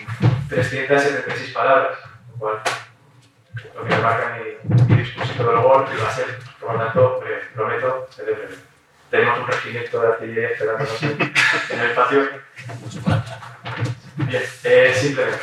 376 0.49 1.54
palabras, 1.54 1.99
cual 2.38 2.62
lo 3.76 3.86
que 3.86 3.98
marca 3.98 4.38
mi, 4.38 4.86
mi 4.88 5.02
discurso 5.02 5.43
del 5.43 5.62
gol 5.62 5.86
que 5.86 5.98
va 5.98 6.10
a 6.10 6.12
ser, 6.12 6.39
por 6.60 6.74
lo 6.74 6.80
tanto, 6.80 7.24
prometo, 7.54 8.08
celebre. 8.12 8.50
Tenemos 9.10 9.39
un 9.39 9.48
regimiento 9.48 10.02
de 10.02 10.08
artillería 10.08 10.50
esperándonos 10.50 11.04
en, 11.04 11.21
en 11.21 11.80
el 11.80 11.89
espacio. 11.91 12.30
Bien, 14.17 14.43
eh, 14.63 14.93
simplemente 14.95 15.39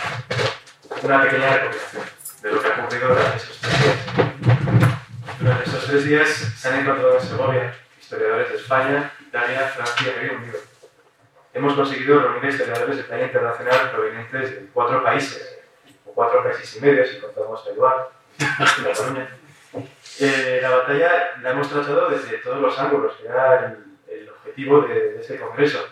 una 1.03 1.23
pequeña 1.23 1.57
recopilación 1.57 2.05
de 2.43 2.51
lo 2.53 2.63
que 2.63 2.69
ha 2.69 2.85
ocurrido 2.85 3.09
durante 3.09 3.37
esos 3.37 3.59
tres 3.61 3.83
días. 3.83 3.97
Durante 5.39 5.65
estos 5.65 5.87
tres 5.87 6.05
días 6.05 6.29
se 6.29 6.69
han 6.69 6.81
encontrado 6.81 7.19
en 7.19 7.23
Segovia 7.23 7.75
historiadores 8.01 8.49
de 8.51 8.57
España, 8.57 9.13
Italia, 9.21 9.61
Francia 9.75 10.07
y 10.07 10.19
Reino 10.19 10.39
Unido. 10.39 10.59
Hemos 11.55 11.75
conseguido 11.75 12.21
reunir 12.21 12.51
historiadores 12.51 12.97
de 12.97 13.03
talla 13.05 13.25
internacional 13.25 13.91
provenientes 13.91 14.51
de 14.51 14.67
cuatro 14.73 15.03
países, 15.03 15.59
o 16.12 16.14
cuatro 16.14 16.42
países 16.42 16.77
y 16.77 16.81
medio 16.81 17.07
si 17.07 17.20
contamos 17.20 17.64
Cataluña. 18.85 19.29
Eh, 20.20 20.59
la 20.61 20.68
batalla 20.68 21.38
la 21.40 21.51
hemos 21.53 21.70
tratado 21.70 22.11
desde 22.11 22.37
todos 22.38 22.61
los 22.61 22.79
ángulos, 22.79 23.14
que 23.16 23.27
era 23.27 23.64
el, 23.64 23.85
el 24.07 24.29
objetivo 24.29 24.83
de, 24.83 25.12
de, 25.12 25.20
este 25.20 25.40
congreso. 25.40 25.88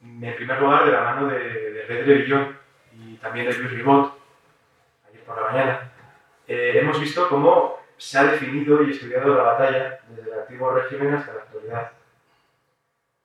En 0.00 0.36
primer 0.36 0.60
lugar, 0.60 0.86
de 0.86 0.92
la 0.92 1.00
mano 1.02 1.26
de, 1.26 1.72
de 1.72 1.82
Red 1.82 2.06
de 2.06 2.14
Villón 2.14 2.56
y 2.92 3.16
también 3.16 3.46
de 3.46 3.54
Luis 3.54 3.72
Ribot, 3.72 4.16
ayer 5.08 5.24
por 5.24 5.36
la 5.36 5.50
mañana, 5.50 5.92
eh, 6.46 6.78
hemos 6.80 7.00
visto 7.00 7.28
cómo 7.28 7.80
se 7.96 8.18
ha 8.18 8.24
definido 8.24 8.82
y 8.84 8.92
estudiado 8.92 9.34
la 9.34 9.42
batalla 9.42 9.98
desde 10.08 10.30
el 10.30 10.38
antiguo 10.38 10.70
régimen 10.70 11.14
hasta 11.14 11.34
la 11.34 11.42
actualidad. 11.42 11.92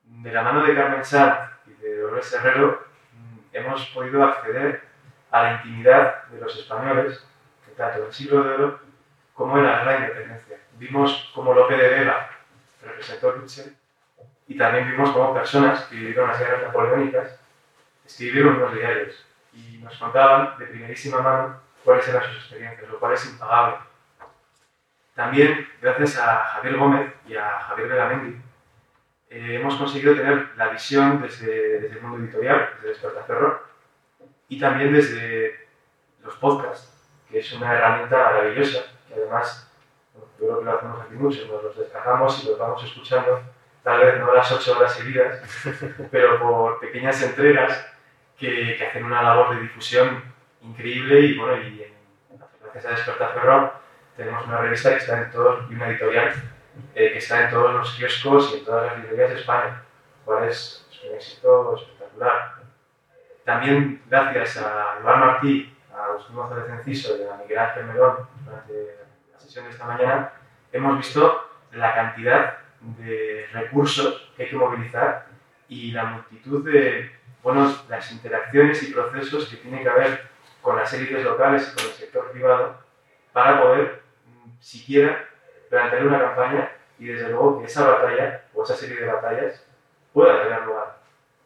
De 0.04 0.32
la 0.32 0.42
mano 0.42 0.66
de 0.66 0.76
Carmen 0.76 1.06
Sanz 1.06 1.52
y 1.68 1.82
de 1.82 2.00
Dolores 2.00 2.34
Herrero 2.34 2.82
mm, 3.14 3.38
hemos 3.54 3.86
podido 3.88 4.24
acceder 4.24 4.88
a 5.40 5.44
la 5.44 5.54
intimidad 5.54 6.24
de 6.26 6.42
los 6.42 6.56
españoles, 6.58 7.24
que 7.66 7.72
tanto 7.72 8.00
en 8.00 8.06
el 8.06 8.14
siglo 8.14 8.44
de 8.44 8.50
oro 8.52 8.80
como 9.34 9.58
en 9.58 9.66
la 9.66 9.80
gran 9.80 10.04
independencia. 10.04 10.58
Vimos 10.78 11.32
cómo 11.34 11.54
Lope 11.54 11.78
de 11.78 11.90
Vega 11.90 12.30
representó 12.82 13.32
Luche 13.32 13.74
y 14.48 14.58
también 14.58 14.90
vimos 14.90 15.12
cómo 15.12 15.34
personas 15.34 15.84
que 15.86 15.96
vivieron 15.96 16.30
las 16.30 16.40
guerras 16.40 16.64
napoleónicas 16.64 17.40
escribieron 18.06 18.56
unos 18.56 18.74
diarios 18.74 19.26
y 19.54 19.80
nos 19.80 19.98
contaban 19.98 20.58
de 20.58 20.66
primerísima 20.68 21.22
mano 21.22 21.60
cuáles 21.84 22.08
eran 22.08 22.24
sus 22.24 22.38
experiencias, 22.38 22.90
lo 22.90 23.00
cual 23.00 23.14
es 23.14 23.26
impagable 23.26 23.78
también, 25.18 25.68
gracias 25.82 26.20
a 26.20 26.44
Javier 26.44 26.78
Gómez 26.78 27.12
y 27.28 27.36
a 27.36 27.60
Javier 27.62 27.90
Belamendi, 27.90 28.40
eh, 29.32 29.56
hemos 29.56 29.76
conseguido 29.76 30.16
tener 30.16 30.50
la 30.56 30.68
visión 30.70 31.20
desde, 31.24 31.80
desde 31.80 31.98
el 31.98 32.04
mundo 32.04 32.24
editorial, 32.24 32.70
desde 32.76 32.90
Despertaferro, 32.90 33.64
y 34.50 34.60
también 34.60 34.94
desde 34.94 35.68
los 36.24 36.36
podcasts, 36.36 37.10
que 37.30 37.40
es 37.40 37.54
una 37.54 37.74
herramienta 37.74 38.18
maravillosa, 38.18 38.84
que 39.08 39.14
además 39.16 39.72
yo 40.40 40.48
creo 40.48 40.60
que 40.60 40.66
lo 40.66 40.78
hacemos 40.78 41.02
aquí 41.02 41.14
mucho, 41.16 41.48
nos 41.48 41.64
los 41.64 41.78
descargamos 41.78 42.44
y 42.44 42.48
los 42.48 42.60
vamos 42.60 42.84
escuchando, 42.84 43.42
tal 43.84 44.00
vez 44.00 44.20
no 44.20 44.34
las 44.34 44.52
ocho 44.52 44.78
horas 44.78 44.94
seguidas, 44.94 45.42
pero 46.12 46.40
por 46.40 46.80
pequeñas 46.80 47.22
entregas 47.22 47.88
que, 48.38 48.76
que 48.78 48.86
hacen 48.86 49.06
una 49.06 49.22
labor 49.22 49.56
de 49.56 49.62
difusión 49.62 50.24
increíble 50.62 51.20
y 51.22 51.38
bueno, 51.38 51.58
y 51.64 51.84
en, 51.84 52.40
gracias 52.62 52.86
a 52.86 52.96
Despertaferro 52.96 53.74
tenemos 54.16 54.46
una 54.48 54.58
revista 54.58 54.90
que 54.90 54.98
está 54.98 55.22
en 55.22 55.32
todos, 55.32 55.70
y 55.70 55.76
una 55.76 55.90
editorial 55.90 56.34
eh, 56.96 57.12
que 57.12 57.18
está 57.20 57.44
en 57.44 57.52
todos 57.52 57.74
los 57.74 57.92
kioscos 57.96 58.52
y 58.54 58.60
en 58.60 58.66
todas 58.66 58.88
las 58.88 58.98
librerías 59.00 59.30
de 59.30 59.40
España, 59.40 59.84
cual 60.26 60.44
es, 60.48 60.88
es 60.92 61.04
un 61.04 61.16
éxito 61.16 61.76
espectacular. 61.76 62.57
También 63.48 64.02
gracias 64.10 64.58
a 64.58 64.98
Iván 65.00 65.22
Martí, 65.22 65.74
a 65.96 66.04
Agustín 66.04 66.36
González 66.36 66.70
Enciso 66.70 67.16
y 67.18 67.24
a 67.24 67.38
Miguel 67.38 67.60
Ángel 67.60 67.86
Melón 67.86 68.28
durante 68.44 68.98
la 69.32 69.40
sesión 69.40 69.64
de 69.64 69.72
esta 69.72 69.86
mañana, 69.86 70.34
hemos 70.74 70.98
visto 70.98 71.50
la 71.72 71.96
cantidad 71.96 72.58
de 72.82 73.48
recursos 73.54 74.34
que 74.36 74.44
hay 74.44 74.50
que 74.50 74.56
movilizar 74.58 75.28
y 75.70 75.92
la 75.92 76.04
multitud 76.04 76.70
de, 76.70 77.10
bueno, 77.42 77.74
las 77.88 78.12
interacciones 78.12 78.84
y 78.84 78.92
procesos 78.92 79.48
que 79.48 79.56
tiene 79.56 79.82
que 79.82 79.90
haber 79.92 80.28
con 80.62 80.76
las 80.76 80.92
élites 80.92 81.24
locales 81.24 81.72
y 81.72 81.76
con 81.78 81.86
el 81.86 81.92
sector 81.94 82.32
privado 82.32 82.82
para 83.32 83.62
poder 83.62 84.04
mm, 84.26 84.60
siquiera 84.60 85.24
plantear 85.70 86.06
una 86.06 86.20
campaña 86.20 86.70
y 87.00 87.06
desde 87.06 87.30
luego 87.30 87.62
que 87.62 87.68
esa 87.68 87.88
batalla 87.88 88.44
o 88.54 88.66
esa 88.66 88.76
serie 88.76 88.98
de 88.98 89.06
batallas 89.06 89.66
pueda 90.12 90.44
tener 90.44 90.64
lugar. 90.64 90.98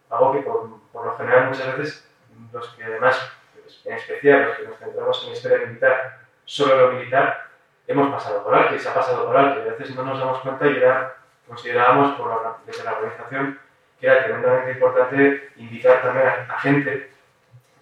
Algo 0.09 0.33
que 0.33 0.39
por, 0.39 0.80
por 0.91 1.05
lo 1.05 1.17
general 1.17 1.47
muchas 1.47 1.77
veces 1.77 2.07
los 2.51 2.67
que 2.69 2.83
además, 2.83 3.31
en 3.85 3.93
especial 3.93 4.45
los 4.45 4.57
que 4.57 4.67
nos 4.67 4.77
centramos 4.77 5.23
en 5.23 5.29
la 5.29 5.35
historia 5.35 5.67
militar, 5.67 6.19
solo 6.45 6.75
lo 6.75 6.91
militar, 6.93 7.47
hemos 7.87 8.11
pasado 8.11 8.43
por 8.43 8.53
alto 8.53 8.75
y 8.75 8.79
se 8.79 8.89
ha 8.89 8.93
pasado 8.93 9.25
por 9.25 9.37
alto 9.37 9.59
y 9.59 9.69
a 9.69 9.73
veces 9.73 9.95
no 9.95 10.03
nos 10.03 10.19
damos 10.19 10.39
cuenta 10.39 10.67
y 10.67 10.79
ya 10.79 11.15
considerábamos 11.47 12.17
por 12.17 12.29
la, 12.29 12.57
desde 12.65 12.83
la 12.83 12.93
organización 12.93 13.59
que 13.99 14.07
era 14.07 14.23
tremendamente 14.23 14.71
importante 14.71 15.51
invitar 15.57 16.01
también 16.01 16.27
a, 16.27 16.53
a 16.53 16.59
gente 16.59 17.11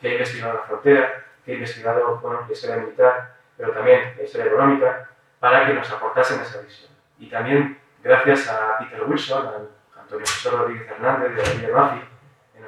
que 0.02 0.10
ha 0.10 0.12
investigado 0.14 0.54
la 0.54 0.64
frontera, 0.64 1.26
que 1.46 1.52
ha 1.52 1.56
investigado 1.56 2.18
bueno, 2.18 2.46
la 2.46 2.54
historia 2.54 2.78
militar, 2.78 3.36
pero 3.58 3.72
también 3.72 4.14
la 4.18 4.24
historia 4.24 4.48
económica, 4.48 5.10
para 5.40 5.66
que 5.66 5.74
nos 5.74 5.90
aportasen 5.92 6.42
esa 6.42 6.62
visión. 6.62 6.92
Y 7.20 7.30
también 7.30 7.80
gracias 8.04 8.50
a 8.50 8.78
Peter 8.80 9.04
Wilson, 9.04 9.48
a 9.48 10.00
Antonio 10.02 10.26
José 10.26 10.50
Rodríguez 10.50 10.90
Hernández 10.90 11.36
de 11.36 11.42
David 11.42 11.74
Mafi, 11.74 11.98
en 11.98 12.09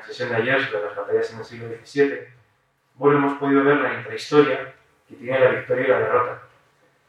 la 0.01 0.07
sesión 0.07 0.29
de 0.29 0.35
ayer 0.35 0.65
sobre 0.65 0.85
las 0.85 0.95
batallas 0.95 1.31
en 1.31 1.39
el 1.39 1.45
siglo 1.45 1.67
XVII, 1.83 2.27
bueno, 2.95 3.17
hemos 3.17 3.37
podido 3.37 3.63
ver 3.63 3.77
la 3.77 3.93
intrahistoria 3.93 4.73
que 5.07 5.15
tiene 5.15 5.39
la 5.39 5.51
victoria 5.51 5.85
y 5.85 5.89
la 5.89 5.99
derrota. 5.99 6.41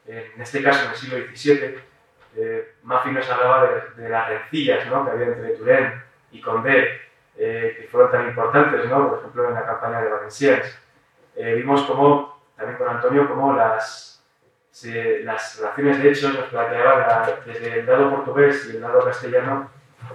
En 0.05 0.41
este 0.41 0.61
caso, 0.61 0.85
en 0.85 0.91
el 0.91 0.95
siglo 0.95 1.17
XVII, 1.17 1.75
eh, 2.35 2.73
Mafi 2.83 3.11
nos 3.11 3.29
hablaba 3.29 3.67
de, 3.67 4.01
de 4.03 4.09
las 4.09 4.27
rencillas 4.27 4.87
¿no? 4.87 5.05
que 5.05 5.11
había 5.11 5.27
entre 5.27 5.55
Turén 5.55 6.03
y 6.31 6.41
Condé, 6.41 7.01
eh, 7.37 7.77
que 7.79 7.87
fueron 7.87 8.11
tan 8.11 8.27
importantes, 8.27 8.85
¿no? 8.89 9.09
por 9.09 9.19
ejemplo, 9.19 9.47
en 9.49 9.53
la 9.55 9.65
campaña 9.65 10.01
de 10.01 10.09
Valenciennes. 10.09 10.79
Eh, 11.35 11.55
vimos 11.55 11.83
cómo, 11.83 12.41
también 12.55 12.77
con 12.77 12.89
Antonio, 12.89 13.27
cómo 13.27 13.53
las, 13.53 14.23
se, 14.71 15.23
las 15.23 15.57
relaciones 15.59 16.03
de 16.03 16.11
hechos 16.11 16.33
nos 16.33 16.45
planteaban 16.45 16.99
la, 16.99 17.39
desde 17.45 17.79
el 17.79 17.85
lado 17.85 18.09
portugués 18.09 18.69
y 18.71 18.75
el 18.75 18.81
lado 18.81 19.03
castellano, 19.03 19.69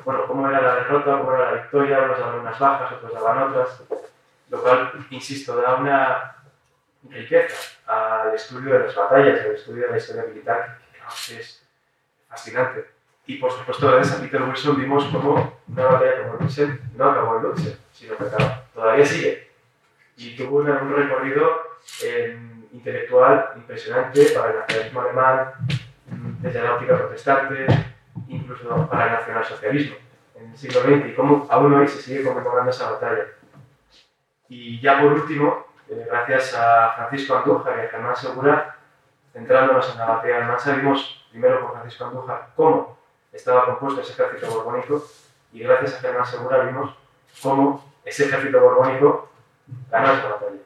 bueno, 0.05 0.27
cómo 0.27 0.49
era 0.49 0.61
la 0.61 0.75
derrota, 0.77 1.19
cómo 1.19 1.35
era 1.35 1.53
la 1.53 1.63
victoria, 1.63 2.03
unos 2.03 2.19
daban 2.19 2.41
unas 2.41 2.59
bajas, 2.59 2.93
otros 2.93 3.13
daban 3.13 3.43
otras, 3.51 3.83
lo 4.51 4.63
cual, 4.63 4.93
insisto, 5.11 5.57
da 5.57 5.75
una 5.77 6.37
riqueza 7.09 7.79
al 7.87 8.35
estudio 8.35 8.75
de 8.75 8.87
las 8.87 8.95
batallas, 8.95 9.41
al 9.41 9.55
estudio 9.55 9.87
de 9.87 9.91
la 9.91 9.97
historia 9.97 10.25
militar, 10.25 10.79
que 11.27 11.41
es 11.41 11.67
fascinante. 12.29 12.87
Y 13.27 13.37
por 13.37 13.53
supuesto, 13.53 13.91
gracias 13.91 14.19
a 14.19 14.23
Peter 14.23 14.43
Wilson 14.43 14.77
vimos 14.77 15.05
cómo 15.13 15.61
una 15.69 15.85
batalla 15.85 16.23
como 16.23 16.41
Lutzen 16.41 16.81
no 16.97 17.11
acabó 17.11 17.37
en 17.37 17.43
Lutzen, 17.43 17.79
sino 17.93 18.17
que 18.17 18.25
acabó, 18.25 18.63
todavía 18.75 19.05
sigue. 19.05 19.51
Y 20.17 20.35
tuvo 20.35 20.59
una, 20.59 20.81
un 20.83 20.97
recorrido 20.97 21.47
eh, 22.03 22.39
intelectual 22.73 23.51
impresionante 23.57 24.25
para 24.35 24.51
el 24.51 24.59
nacionalismo 24.61 25.01
alemán, 25.03 25.53
desde 26.41 26.63
la 26.63 26.75
óptica 26.75 26.97
protestante, 26.97 27.67
incluso 28.29 28.87
para 28.89 29.07
el 29.07 29.13
nacionalsocialismo 29.13 29.97
en 30.37 30.51
el 30.51 30.57
siglo 30.57 30.83
XX, 30.83 31.09
y 31.09 31.15
cómo 31.15 31.47
aún 31.51 31.75
hoy 31.75 31.89
se 31.89 32.01
sigue 32.01 32.25
conmemorando 32.25 32.71
esa 32.71 32.93
batalla. 32.93 33.25
Y 34.49 34.81
ya 34.81 35.01
por 35.01 35.13
último, 35.13 35.67
eh, 35.89 36.07
gracias 36.09 36.55
a 36.55 36.93
Francisco 36.97 37.37
Andújar 37.37 37.79
y 37.79 37.87
a 37.87 37.89
Germán 37.89 38.17
Segura, 38.17 38.77
centrándonos 39.33 39.91
en 39.91 39.99
la 39.99 40.07
batalla 40.07 40.37
de 40.37 40.43
Almansa, 40.43 40.75
vimos 40.75 41.27
primero 41.31 41.61
por 41.61 41.73
Francisco 41.73 42.05
Andújar 42.05 42.51
cómo 42.55 42.99
estaba 43.33 43.67
compuesto 43.67 44.01
ese 44.01 44.13
ejército 44.13 44.51
borbónico 44.51 45.05
y 45.53 45.61
gracias 45.61 45.95
a 45.95 46.01
Germán 46.01 46.27
Segura 46.27 46.59
vimos 46.65 46.95
cómo 47.43 47.85
ese 48.05 48.27
ejército 48.27 48.61
borbónico 48.61 49.29
ganó 49.91 50.13
esa 50.13 50.29
batalla. 50.29 50.57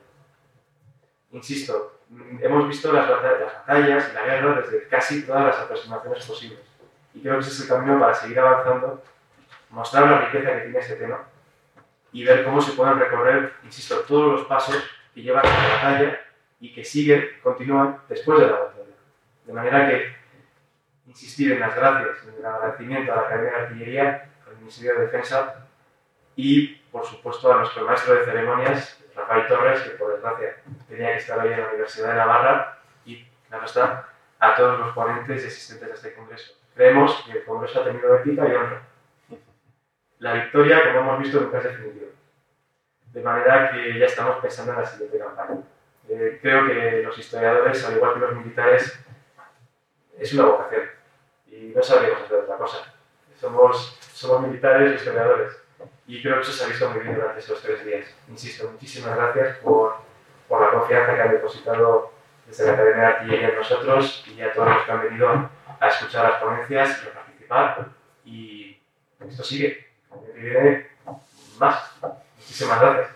Insisto, 1.32 1.98
hemos 2.40 2.68
visto 2.68 2.92
las 2.92 3.08
batallas, 3.08 3.40
las 3.40 3.54
batallas 3.54 4.10
y 4.10 4.14
la 4.14 4.22
guerra 4.22 4.60
desde 4.60 4.88
casi 4.88 5.22
todas 5.22 5.46
las 5.46 5.58
aproximaciones 5.58 6.26
posibles. 6.26 6.71
Y 7.14 7.20
creo 7.20 7.34
que 7.34 7.40
ese 7.40 7.50
es 7.50 7.60
el 7.62 7.68
camino 7.68 8.00
para 8.00 8.14
seguir 8.14 8.38
avanzando, 8.38 9.02
mostrar 9.70 10.10
la 10.10 10.18
riqueza 10.22 10.52
que 10.52 10.60
tiene 10.60 10.78
este 10.78 10.96
tema 10.96 11.24
y 12.12 12.24
ver 12.24 12.44
cómo 12.44 12.60
se 12.60 12.72
pueden 12.72 12.98
recorrer, 12.98 13.54
insisto, 13.64 14.00
todos 14.00 14.32
los 14.32 14.46
pasos 14.46 14.76
que 15.14 15.22
llevan 15.22 15.44
a 15.46 15.48
la 15.48 15.74
batalla 15.74 16.20
y 16.60 16.72
que 16.72 16.84
siguen, 16.84 17.26
continúan 17.42 17.98
después 18.08 18.40
de 18.40 18.46
la 18.46 18.52
batalla. 18.52 18.82
De 19.46 19.52
manera 19.52 19.88
que 19.88 20.14
insistir 21.06 21.52
en 21.52 21.60
las 21.60 21.74
gracias, 21.74 22.28
en 22.28 22.34
el 22.38 22.46
agradecimiento 22.46 23.12
a 23.12 23.16
la 23.16 23.22
Academia 23.22 23.50
de 23.50 23.56
Artillería, 23.56 24.30
al 24.46 24.56
Ministerio 24.58 24.94
de 24.94 25.06
Defensa 25.06 25.66
y, 26.36 26.76
por 26.90 27.04
supuesto, 27.04 27.52
a 27.52 27.58
nuestro 27.58 27.84
maestro 27.84 28.14
de 28.14 28.24
ceremonias, 28.24 28.98
Rafael 29.14 29.46
Torres, 29.46 29.80
que 29.80 29.90
por 29.90 30.12
desgracia 30.12 30.56
tenía 30.88 31.12
que 31.12 31.18
estar 31.18 31.38
hoy 31.38 31.52
en 31.52 31.60
la 31.60 31.68
Universidad 31.68 32.08
de 32.08 32.14
Navarra, 32.14 32.78
y, 33.04 33.26
claro 33.48 33.64
está, 33.66 34.08
a 34.38 34.54
todos 34.54 34.78
los 34.78 34.94
ponentes 34.94 35.44
y 35.44 35.46
asistentes 35.46 35.90
a 35.90 35.94
este 35.94 36.14
congreso. 36.14 36.54
Creemos 36.74 37.24
que 37.24 37.38
el 37.38 37.44
congreso 37.44 37.80
ha 37.80 37.84
tenido 37.84 38.14
épica 38.16 38.48
y 38.48 38.54
honra. 38.54 38.82
La 40.18 40.34
victoria, 40.34 40.82
como 40.84 41.00
hemos 41.00 41.18
visto, 41.20 41.40
nunca 41.40 41.58
es 41.58 41.64
definitiva. 41.64 42.08
De 43.12 43.22
manera 43.22 43.70
que 43.72 43.98
ya 43.98 44.06
estamos 44.06 44.36
pensando 44.40 44.72
en 44.72 44.78
la 44.78 44.86
siguiente 44.86 45.18
campaña. 45.18 45.60
Eh, 46.08 46.38
creo 46.40 46.66
que 46.66 47.02
los 47.02 47.18
historiadores, 47.18 47.84
al 47.84 47.96
igual 47.96 48.14
que 48.14 48.20
los 48.20 48.36
militares, 48.36 49.04
es 50.18 50.32
una 50.34 50.44
vocación 50.46 50.82
y 51.46 51.72
no 51.74 51.82
sabríamos 51.82 52.22
hacer 52.22 52.38
otra 52.38 52.56
cosa. 52.56 52.94
Somos, 53.34 53.98
somos 54.12 54.46
militares 54.46 54.92
y 54.92 54.94
historiadores 54.94 55.56
y 56.06 56.22
creo 56.22 56.36
que 56.36 56.42
eso 56.42 56.52
se 56.52 56.64
ha 56.64 56.68
visto 56.68 56.90
muy 56.90 57.00
bien 57.00 57.14
durante 57.14 57.40
estos 57.40 57.60
tres 57.62 57.84
días. 57.84 58.14
Insisto, 58.28 58.70
muchísimas 58.70 59.16
gracias 59.16 59.58
por, 59.58 59.96
por 60.48 60.60
la 60.60 60.70
confianza 60.70 61.14
que 61.14 61.22
han 61.22 61.32
depositado 61.32 62.12
desde 62.46 62.66
la 62.66 62.72
Academia 62.72 63.00
de 63.00 63.06
Artillería 63.06 63.48
en 63.48 63.56
nosotros 63.56 64.24
y 64.26 64.40
a 64.40 64.52
todos 64.52 64.68
los 64.68 64.84
que 64.84 64.92
han 64.92 65.02
venido 65.02 65.50
a 65.82 65.88
escuchar 65.88 66.30
las 66.30 66.40
ponencias 66.40 67.02
y 67.04 67.08
a 67.08 67.12
participar. 67.12 67.88
Y 68.24 68.80
esto 69.28 69.42
sigue. 69.42 69.88
El 70.12 70.32
que 70.32 70.40
viene, 70.40 70.86
más. 71.58 71.90
Muchísimas 72.36 72.80
gracias. 72.80 73.08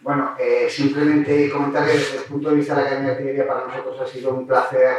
Bueno, 0.00 0.34
eh, 0.38 0.68
simplemente 0.70 1.50
comentar 1.50 1.84
que 1.84 1.92
desde 1.92 2.18
el 2.18 2.24
punto 2.24 2.50
de 2.50 2.56
vista 2.56 2.74
de 2.74 2.80
la 2.80 2.86
Academia 2.86 3.10
de 3.10 3.16
Artillería 3.16 3.46
para 3.46 3.66
nosotros 3.66 4.00
ha 4.00 4.06
sido 4.06 4.32
un 4.32 4.46
placer 4.46 4.96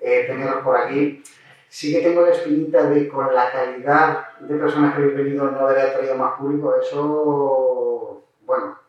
eh, 0.00 0.24
tenerlos 0.28 0.62
por 0.62 0.76
aquí. 0.76 1.22
Sí 1.68 1.92
que 1.92 2.02
tengo 2.02 2.22
la 2.22 2.32
espinita 2.32 2.84
de 2.84 3.08
con 3.08 3.34
la 3.34 3.50
calidad 3.50 4.38
de 4.40 4.56
personas 4.56 4.94
que 4.94 5.02
habéis 5.02 5.16
venido 5.16 5.50
no 5.50 5.60
haber 5.60 5.92
traído 5.92 6.14
más 6.16 6.38
público, 6.38 6.74
eso, 6.76 8.24
bueno, 8.42 8.81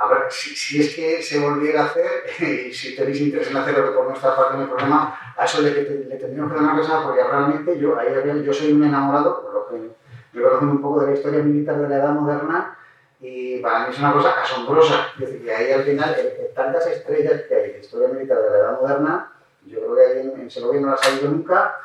a 0.00 0.06
ver, 0.06 0.30
si, 0.30 0.54
si, 0.54 0.80
es 0.80 0.94
que 0.94 1.20
se 1.20 1.40
volviera 1.40 1.82
a 1.82 1.86
hacer, 1.86 2.24
y 2.40 2.72
si 2.72 2.94
tenéis 2.94 3.20
interés 3.20 3.50
en 3.50 3.56
hacerlo 3.56 3.94
por 3.94 4.06
nuestra 4.06 4.36
parte 4.36 4.56
no 4.56 4.62
hay 4.62 4.68
problema, 4.68 5.18
a 5.36 5.44
eso 5.44 5.60
le, 5.60 5.70
le 5.72 6.16
tendríamos 6.16 6.52
que 6.52 6.58
dar 6.58 6.72
una 6.72 6.80
cosa 6.80 7.02
porque 7.02 7.24
realmente 7.24 7.78
yo, 7.78 7.98
ahí, 7.98 8.08
yo 8.44 8.52
soy 8.52 8.72
un 8.72 8.84
enamorado, 8.84 9.42
por 9.42 9.52
lo 9.52 9.68
que 9.68 9.90
me 10.32 10.42
conocen 10.42 10.68
un 10.68 10.80
poco 10.80 11.00
de 11.00 11.08
la 11.08 11.16
historia 11.16 11.42
militar 11.42 11.78
de 11.78 11.88
la 11.88 11.96
edad 11.96 12.12
moderna, 12.12 12.78
y 13.20 13.58
para 13.58 13.80
mí 13.80 13.86
es 13.90 13.98
una 13.98 14.12
cosa 14.12 14.40
asombrosa. 14.40 15.08
Es 15.14 15.20
decir, 15.20 15.44
que 15.44 15.52
ahí 15.52 15.72
al 15.72 15.82
final, 15.82 16.14
eh, 16.16 16.52
tantas 16.54 16.86
estrellas 16.86 17.42
que 17.48 17.54
hay 17.56 17.72
de 17.72 17.80
historia 17.80 18.08
militar 18.08 18.40
de 18.40 18.50
la 18.50 18.56
edad 18.56 18.80
moderna, 18.80 19.32
yo 19.66 19.80
creo 19.80 19.96
que 19.96 20.02
ahí 20.02 20.20
en, 20.20 20.40
en 20.42 20.50
Segovia 20.50 20.80
no 20.80 20.90
las 20.90 21.04
ha 21.04 21.08
habido 21.08 21.32
nunca, 21.32 21.76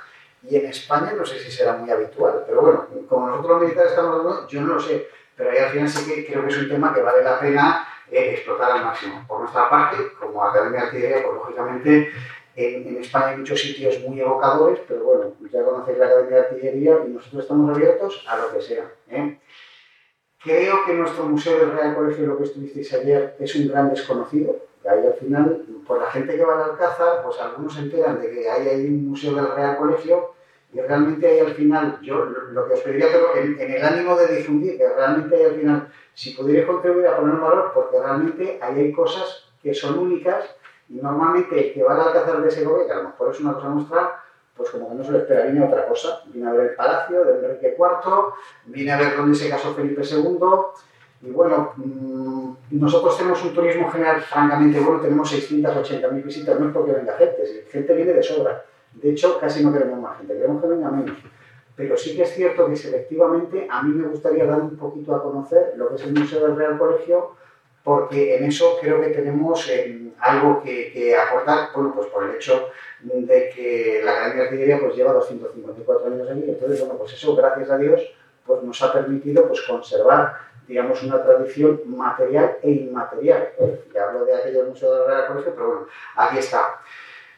y 0.47 0.55
en 0.57 0.67
España 0.67 1.13
no 1.17 1.25
sé 1.25 1.39
si 1.39 1.49
será 1.49 1.73
muy 1.73 1.89
habitual, 1.89 2.43
pero 2.45 2.61
bueno, 2.61 2.87
como 3.09 3.27
nosotros 3.27 3.53
los 3.53 3.61
militares 3.61 3.91
estamos 3.91 4.19
hablando, 4.19 4.47
yo 4.47 4.61
no 4.61 4.75
lo 4.75 4.79
sé, 4.79 5.07
pero 5.35 5.49
ahí 5.49 5.57
al 5.57 5.71
final 5.71 5.89
sí 5.89 6.13
que 6.13 6.25
creo 6.27 6.43
que 6.43 6.49
es 6.51 6.57
un 6.59 6.69
tema 6.69 6.93
que 6.93 7.01
vale 7.01 7.23
la 7.23 7.39
pena 7.39 7.87
eh, 8.13 8.33
explotar 8.35 8.71
al 8.71 8.85
máximo. 8.85 9.25
Por 9.27 9.41
nuestra 9.41 9.69
parte, 9.69 9.97
como 10.19 10.43
Academia 10.43 10.81
de 10.81 10.85
Artillería, 10.85 11.23
pues 11.23 11.35
lógicamente 11.35 12.11
en, 12.55 12.97
España 12.97 13.29
hay 13.29 13.37
muchos 13.37 13.59
sitios 13.59 13.99
muy 14.01 14.19
evocadores, 14.19 14.79
pero 14.87 15.03
bueno, 15.03 15.33
ya 15.51 15.63
conocéis 15.63 15.97
la 15.97 16.05
Academia 16.05 16.35
de 16.35 16.41
Artillería 16.41 16.97
y 17.05 17.09
nosotros 17.09 17.43
estamos 17.43 17.75
abiertos 17.75 18.25
a 18.27 18.37
lo 18.37 18.53
que 18.53 18.61
sea. 18.61 18.91
¿eh? 19.09 19.39
Creo 20.43 20.85
que 20.85 20.93
nuestro 20.93 21.23
Museo 21.25 21.57
del 21.57 21.71
Real 21.71 21.95
Colegio, 21.95 22.27
lo 22.27 22.37
que 22.37 22.43
estuvisteis 22.43 22.93
ayer, 22.93 23.35
es 23.39 23.55
un 23.55 23.67
gran 23.69 23.89
desconocido. 23.89 24.57
Y 24.83 24.87
ahí 24.87 25.05
al 25.07 25.13
final, 25.13 25.65
por 25.87 25.99
la 25.99 26.11
gente 26.11 26.35
que 26.35 26.43
va 26.43 26.55
al 26.55 26.71
Alcázar, 26.71 27.23
pues 27.23 27.39
algunos 27.39 27.73
se 27.73 27.79
enteran 27.79 28.21
de 28.21 28.29
que 28.29 28.49
hay 28.49 28.67
ahí 28.67 28.85
un 28.87 29.09
Museo 29.09 29.33
del 29.33 29.55
Real 29.55 29.77
Colegio 29.77 30.33
y 30.73 30.81
realmente 30.81 31.27
ahí 31.27 31.39
al 31.39 31.53
final, 31.53 31.99
yo 32.01 32.25
lo 32.25 32.67
que 32.67 32.73
os 32.73 32.79
pediría, 32.81 33.07
pero 33.11 33.35
en, 33.35 33.59
el 33.59 33.83
ánimo 33.83 34.15
de 34.15 34.37
difundir, 34.37 34.77
que 34.77 34.89
realmente 34.89 35.35
ahí 35.35 35.43
al 35.43 35.55
final, 35.55 35.87
si 36.13 36.31
pudierais 36.31 36.65
contribuir 36.65 37.07
a 37.07 37.17
poner 37.17 37.35
valor, 37.35 37.71
porque 37.73 37.99
realmente 37.99 38.57
ahí 38.61 38.79
hay 38.79 38.91
cosas 38.91 39.49
que 39.61 39.73
son 39.73 39.99
únicas 39.99 40.43
y 40.89 40.95
normalmente 40.95 41.67
el 41.67 41.73
que 41.73 41.83
va 41.83 41.93
al 41.93 42.07
Alcázar 42.07 42.41
de 42.41 42.51
Segovia, 42.51 42.87
que 42.87 42.91
a 42.91 42.97
lo 42.97 43.03
mejor 43.03 43.31
es 43.31 43.39
una 43.39 43.53
cosa 43.53 43.69
nuestra, 43.69 44.23
pues 44.55 44.69
como 44.69 44.89
que 44.89 44.95
no 44.95 45.03
se 45.03 45.11
lo 45.11 45.17
espera, 45.19 45.43
viene 45.43 45.65
a 45.65 45.67
otra 45.67 45.87
cosa. 45.87 46.21
Viene 46.27 46.49
a 46.49 46.53
ver 46.53 46.71
el 46.71 46.75
palacio 46.75 47.23
de 47.23 47.33
Enrique 47.33 47.75
IV, 47.77 48.33
viene 48.65 48.91
a 48.91 48.97
ver 48.97 49.17
dónde 49.17 49.35
se 49.35 49.49
casó 49.49 49.73
Felipe 49.73 50.01
II. 50.03 50.37
Y 51.21 51.31
bueno, 51.31 51.73
mmm, 51.77 52.53
nosotros 52.71 53.17
tenemos 53.17 53.43
un 53.43 53.53
turismo 53.53 53.89
general 53.89 54.21
francamente 54.21 54.79
bueno, 54.79 55.01
tenemos 55.01 55.33
680.000 55.33 56.23
visitas, 56.23 56.59
no 56.59 56.67
es 56.67 56.73
porque 56.73 56.91
venga 56.91 57.13
gente, 57.17 57.65
gente 57.71 57.93
viene 57.93 58.13
de 58.13 58.23
sobra. 58.23 58.65
De 58.95 59.11
hecho, 59.11 59.39
casi 59.39 59.63
no 59.63 59.73
queremos 59.73 59.99
más 59.99 60.17
gente, 60.17 60.33
queremos 60.33 60.61
que 60.61 60.67
venga 60.67 60.89
menos. 60.89 61.17
Pero 61.75 61.97
sí 61.97 62.15
que 62.15 62.23
es 62.23 62.33
cierto 62.33 62.67
que 62.67 62.75
selectivamente 62.75 63.67
a 63.69 63.81
mí 63.81 63.93
me 63.93 64.07
gustaría 64.07 64.45
dar 64.45 64.61
un 64.61 64.77
poquito 64.77 65.15
a 65.15 65.23
conocer 65.23 65.73
lo 65.75 65.89
que 65.89 65.95
es 65.95 66.03
el 66.03 66.13
Museo 66.13 66.45
del 66.45 66.55
Real 66.55 66.77
Colegio, 66.77 67.31
porque 67.83 68.37
en 68.37 68.45
eso 68.45 68.77
creo 68.79 69.01
que 69.01 69.09
tenemos 69.09 69.69
eh, 69.69 70.11
algo 70.19 70.61
que, 70.63 71.15
aportar, 71.15 71.69
bueno, 71.75 71.93
pues 71.95 72.07
por 72.07 72.23
el 72.23 72.35
hecho 72.35 72.69
de 73.01 73.49
que 73.49 74.01
la 74.05 74.11
Academia 74.11 74.43
de 74.43 74.49
Artillería 74.49 74.79
pues 74.79 74.95
lleva 74.95 75.13
254 75.13 76.07
años 76.07 76.29
aquí, 76.29 76.43
entonces, 76.47 76.79
bueno, 76.79 76.95
pues 76.97 77.13
eso, 77.13 77.35
gracias 77.35 77.69
a 77.69 77.77
Dios, 77.77 78.01
pues 78.45 78.63
nos 78.63 78.81
ha 78.81 78.93
permitido 78.93 79.47
pues 79.47 79.61
conservar, 79.61 80.37
digamos, 80.67 81.03
una 81.03 81.21
tradición 81.21 81.81
material 81.87 82.57
e 82.61 82.71
inmaterial. 82.71 83.49
¿eh? 83.59 83.83
Ya 83.93 84.05
hablo 84.05 84.25
de 84.25 84.35
aquello 84.35 84.59
del 84.59 84.69
Museo 84.69 84.93
del 84.93 85.07
Real 85.07 85.27
Colegio, 85.27 85.53
pero 85.53 85.67
bueno, 85.67 85.87
aquí 86.15 86.37
está. 86.37 86.79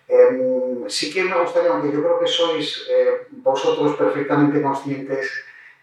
Eh, 0.07 0.85
sí 0.87 1.13
que 1.13 1.23
me 1.23 1.39
gustaría, 1.39 1.71
aunque 1.71 1.91
yo 1.91 2.03
creo 2.03 2.19
que 2.19 2.27
sois 2.27 2.87
eh, 2.89 3.27
vosotros 3.31 3.95
perfectamente 3.95 4.61
conscientes, 4.61 5.31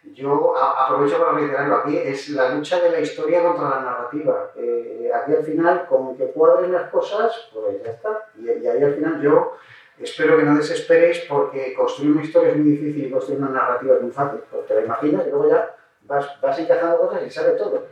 yo 0.05 0.55
aprovecho 0.57 1.19
para 1.19 1.33
reiterarlo 1.33 1.77
aquí, 1.77 1.97
es 1.97 2.31
la 2.31 2.55
lucha 2.55 2.81
de 2.81 2.91
la 2.91 3.01
historia 3.01 3.43
contra 3.43 3.71
la 3.71 3.81
narrativa. 3.81 4.51
Eh, 4.57 5.11
aquí 5.15 5.33
al 5.33 5.45
final, 5.45 5.87
con 5.87 6.17
que 6.17 6.27
cuadren 6.27 6.73
las 6.73 6.91
cosas, 6.91 7.51
pues 7.53 7.83
ya 7.83 7.93
está. 7.93 8.29
Y, 8.39 8.49
ahí 8.49 8.83
al 8.83 8.95
final 8.95 9.23
yo 9.23 9.57
espero 10.01 10.37
que 10.37 10.43
no 10.43 10.57
desesperéis 10.57 11.21
porque 11.29 11.75
construir 11.75 12.13
una 12.13 12.25
historia 12.25 12.51
es 12.51 12.57
muy 12.57 12.73
difícil 12.73 13.07
y 13.07 13.11
construir 13.11 13.41
una 13.41 13.51
narrativa 13.51 13.95
es 13.95 14.03
muy 14.03 14.11
fácil. 14.11 14.41
Pues 14.51 14.67
te 14.67 14.75
la 14.75 14.83
imaginas 14.83 15.27
y 15.27 15.31
luego 15.31 15.49
ya 15.49 15.77
vas, 16.03 16.41
vas 16.41 16.59
encajando 16.59 16.99
cosas 16.99 17.23
y 17.25 17.31
sale 17.31 17.53
todo. 17.53 17.87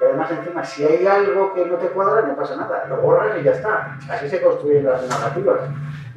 Y 0.00 0.04
además, 0.04 0.30
encima, 0.30 0.64
si 0.64 0.84
hay 0.84 1.06
algo 1.06 1.54
que 1.54 1.66
no 1.66 1.76
te 1.76 1.88
cuadra, 1.88 2.26
no 2.26 2.36
pasa 2.36 2.56
nada. 2.56 2.86
Lo 2.88 2.98
borras 2.98 3.38
y 3.40 3.44
ya 3.44 3.52
está. 3.52 3.96
Así 4.10 4.28
se 4.28 4.42
construyen 4.42 4.84
las 4.84 5.08
narrativas. 5.08 5.60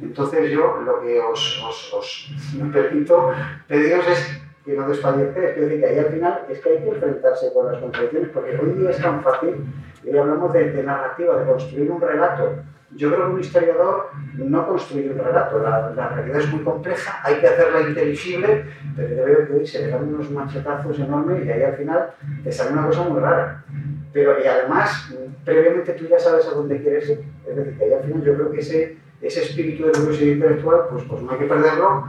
Entonces 0.00 0.50
yo 0.50 0.80
lo 0.84 1.00
que 1.00 1.20
os, 1.20 1.62
os, 1.64 1.94
os 1.94 2.32
permito 2.72 3.32
pediros 3.66 4.06
es 4.06 4.42
que 4.68 4.76
no 4.76 4.86
desfallece, 4.86 5.50
es 5.50 5.56
decir, 5.56 5.80
que 5.80 5.86
ahí 5.86 5.98
al 5.98 6.12
final 6.12 6.44
es 6.48 6.60
que 6.60 6.68
hay 6.68 6.78
que 6.82 6.88
enfrentarse 6.88 7.52
con 7.54 7.72
las 7.72 7.80
contradicciones, 7.80 8.28
porque 8.34 8.58
hoy 8.58 8.72
día 8.74 8.90
es 8.90 9.00
tan 9.00 9.22
fácil, 9.22 9.64
y 10.04 10.16
hablamos 10.16 10.52
de, 10.52 10.82
narrativa, 10.82 11.38
de 11.38 11.46
construir 11.46 11.90
un 11.90 12.00
relato. 12.00 12.56
Yo 12.92 13.12
creo 13.12 13.26
que 13.26 13.32
un 13.34 13.40
historiador 13.40 14.10
no 14.34 14.66
construye 14.66 15.10
un 15.10 15.18
relato, 15.18 15.58
la, 15.58 15.90
la 15.90 16.08
realidad 16.08 16.40
es 16.40 16.50
muy 16.50 16.62
compleja, 16.64 17.20
hay 17.22 17.36
que 17.36 17.46
hacerla 17.46 17.82
inteligible, 17.82 18.64
pero 18.96 19.08
yo 19.14 19.24
veo 19.24 19.46
que 19.46 19.52
hoy 19.54 19.66
se 19.66 19.80
le 19.80 19.88
dan 19.88 20.08
unos 20.08 20.30
machetazos 20.30 20.98
enormes 20.98 21.44
y 21.44 21.50
ahí 21.50 21.62
al 21.62 21.76
final 21.76 22.10
te 22.42 22.50
sale 22.50 22.72
una 22.72 22.86
cosa 22.86 23.02
muy 23.02 23.20
rara. 23.20 23.64
Pero 24.12 24.42
y 24.42 24.46
además, 24.46 25.14
previamente 25.44 25.92
tú 25.92 26.06
ya 26.06 26.18
sabes 26.18 26.46
a 26.46 26.52
dónde 26.52 26.80
quieres 26.80 27.10
ir, 27.10 27.24
es 27.48 27.56
decir, 27.56 27.78
que 27.78 27.84
ahí 27.84 27.92
al 27.92 28.04
final 28.04 28.24
yo 28.24 28.34
creo 28.34 28.50
que 28.50 28.60
ese, 28.60 28.96
ese 29.20 29.42
espíritu 29.42 29.86
de 29.86 29.92
curiosidad 29.92 30.32
intelectual, 30.34 30.80
pues, 30.90 31.04
pues 31.04 31.22
no 31.22 31.30
hay 31.32 31.38
que 31.38 31.44
perderlo 31.44 32.08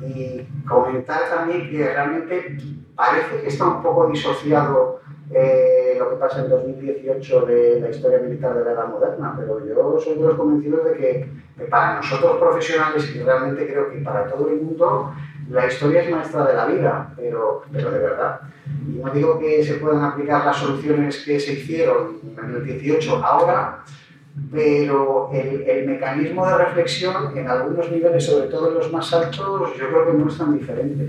y 0.00 0.46
comentar 0.68 1.28
también 1.30 1.70
que 1.70 1.92
realmente 1.92 2.56
parece 2.96 3.40
que 3.40 3.48
está 3.48 3.66
un 3.66 3.82
poco 3.82 4.08
disociado 4.08 5.00
eh, 5.30 5.81
lo 5.98 6.10
que 6.10 6.16
pasa 6.16 6.42
en 6.42 6.50
2018 6.50 7.46
de 7.46 7.80
la 7.80 7.90
historia 7.90 8.18
militar 8.18 8.54
de 8.54 8.64
la 8.64 8.72
edad 8.72 8.88
moderna, 8.88 9.34
pero 9.38 9.64
yo 9.64 9.98
soy 9.98 10.14
de 10.14 10.26
los 10.26 10.36
convencidos 10.36 10.84
de 10.84 10.92
que, 10.92 11.28
que, 11.56 11.64
para 11.64 11.96
nosotros 11.96 12.38
profesionales, 12.38 13.14
y 13.14 13.22
realmente 13.22 13.66
creo 13.66 13.90
que 13.90 13.98
para 13.98 14.26
todo 14.26 14.48
el 14.48 14.60
mundo, 14.60 15.12
la 15.50 15.66
historia 15.66 16.02
es 16.02 16.10
maestra 16.10 16.46
de 16.46 16.54
la 16.54 16.66
vida, 16.66 17.12
pero, 17.16 17.62
pero 17.72 17.90
de 17.90 17.98
verdad. 17.98 18.40
Y 18.88 18.98
no 18.98 19.10
digo 19.12 19.38
que 19.38 19.62
se 19.64 19.74
puedan 19.74 20.04
aplicar 20.04 20.44
las 20.44 20.56
soluciones 20.56 21.24
que 21.24 21.38
se 21.38 21.54
hicieron 21.54 22.18
en 22.42 22.54
el 22.54 22.64
18 22.64 23.24
ahora, 23.24 23.84
pero 24.50 25.30
el, 25.32 25.62
el, 25.62 25.86
mecanismo 25.86 26.46
de 26.46 26.56
reflexión 26.56 27.36
en 27.36 27.48
algunos 27.48 27.90
niveles, 27.90 28.24
sobre 28.24 28.48
todo 28.48 28.68
en 28.68 28.74
los 28.74 28.90
más 28.90 29.12
altos, 29.12 29.76
yo 29.76 29.88
creo 29.88 30.06
que 30.06 30.12
no 30.14 30.28
es 30.28 30.38
tan 30.38 30.58
diferente. 30.58 31.08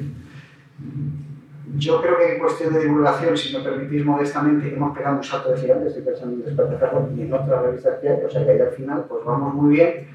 Yo 1.75 2.01
creo 2.01 2.17
que 2.17 2.33
en 2.33 2.39
cuestión 2.39 2.73
de 2.73 2.81
divulgación, 2.81 3.35
si 3.35 3.57
me 3.57 3.63
permitís 3.63 4.05
modestamente, 4.05 4.73
hemos 4.73 4.95
pegado 4.95 5.17
un 5.17 5.23
salto 5.23 5.51
de 5.51 5.57
gigante, 5.57 5.87
estoy 5.87 6.03
pensando 6.03 6.35
en 6.35 6.45
Despertar 6.45 7.09
y 7.15 7.21
en 7.21 7.33
otras 7.33 7.61
revistas 7.63 7.99
que 7.99 8.09
hay, 8.09 8.23
o 8.23 8.29
sea 8.29 8.45
que 8.45 8.51
ahí 8.51 8.59
al 8.59 8.71
final 8.71 9.05
pues 9.09 9.25
vamos 9.25 9.55
muy 9.55 9.75
bien, 9.75 10.07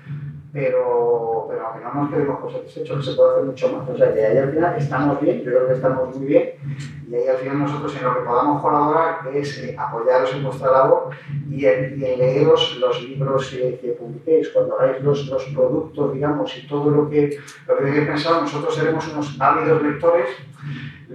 pero, 0.53 1.47
pero 1.49 1.67
aunque 1.67 1.85
no 1.85 1.95
nos 1.95 2.11
quedemos 2.11 2.41
por 2.41 2.53
satisfechos, 2.53 3.05
se 3.05 3.13
puede 3.15 3.33
hacer 3.33 3.45
mucho 3.45 3.69
más. 3.73 3.89
O 3.89 3.97
sea 3.97 4.15
que 4.15 4.25
ahí 4.25 4.39
al 4.39 4.53
final 4.53 4.77
estamos 4.79 5.21
bien, 5.21 5.39
yo 5.39 5.51
creo 5.51 5.67
que 5.67 5.75
estamos 5.75 6.17
muy 6.17 6.27
bien, 6.27 6.51
y 7.11 7.15
ahí 7.15 7.29
al 7.29 7.37
final 7.37 7.59
nosotros 7.59 7.97
en 7.97 8.05
lo 8.05 8.15
que 8.15 8.21
podamos 8.21 8.63
colaborar 8.63 9.19
es 9.35 9.59
eh, 9.59 9.77
apoyaros 9.79 10.33
en 10.35 10.45
vuestra 10.45 10.71
labor 10.71 11.11
y 11.51 11.65
en, 11.67 12.01
y 12.01 12.05
en 12.05 12.19
leeros 12.19 12.79
los 12.81 13.03
libros 13.03 13.51
que, 13.51 13.79
que, 13.81 13.89
publiquéis. 13.89 14.51
Cuando 14.51 14.79
hagáis 14.79 15.03
los, 15.03 15.27
los 15.27 15.45
productos, 15.47 16.15
digamos, 16.15 16.57
y 16.57 16.67
todo 16.67 16.91
lo 16.91 17.11
que, 17.11 17.37
lo 17.67 17.77
que 17.77 17.85
tenéis 17.85 18.07
pensado, 18.07 18.41
nosotros 18.43 18.75
seremos 18.75 19.07
unos 19.13 19.37
ávidos 19.41 19.83
lectores, 19.83 20.29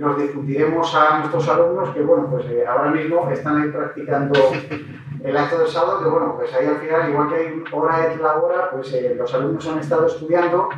los 0.04 0.18
difundiremos 0.18 0.94
a 0.96 1.20
nuestros 1.20 1.48
alumnos 1.50 1.90
que, 1.90 2.02
bueno, 2.02 2.28
pues 2.30 2.46
eh, 2.48 2.66
ahora 2.68 2.92
mismo 2.92 3.30
están 3.32 3.62
ahí 3.62 3.70
practicando 3.70 4.40
el 5.24 5.38
acto 5.38 5.60
del 5.60 5.68
sábado, 5.68 6.04
que 6.04 6.10
bueno, 6.10 6.36
pues 6.36 6.54
ahí 6.54 6.68
al 6.68 6.78
final, 6.78 7.10
igual 7.10 7.30
que 7.30 7.36
hay 7.36 7.64
hora 7.72 8.12
et 8.12 8.22
labora, 8.22 8.70
pues 8.72 8.94
eh, 8.94 9.16
los 9.18 9.34
alumnos 9.34 9.66
han 9.68 9.80
estado 9.80 10.06
estudiando 10.06 10.70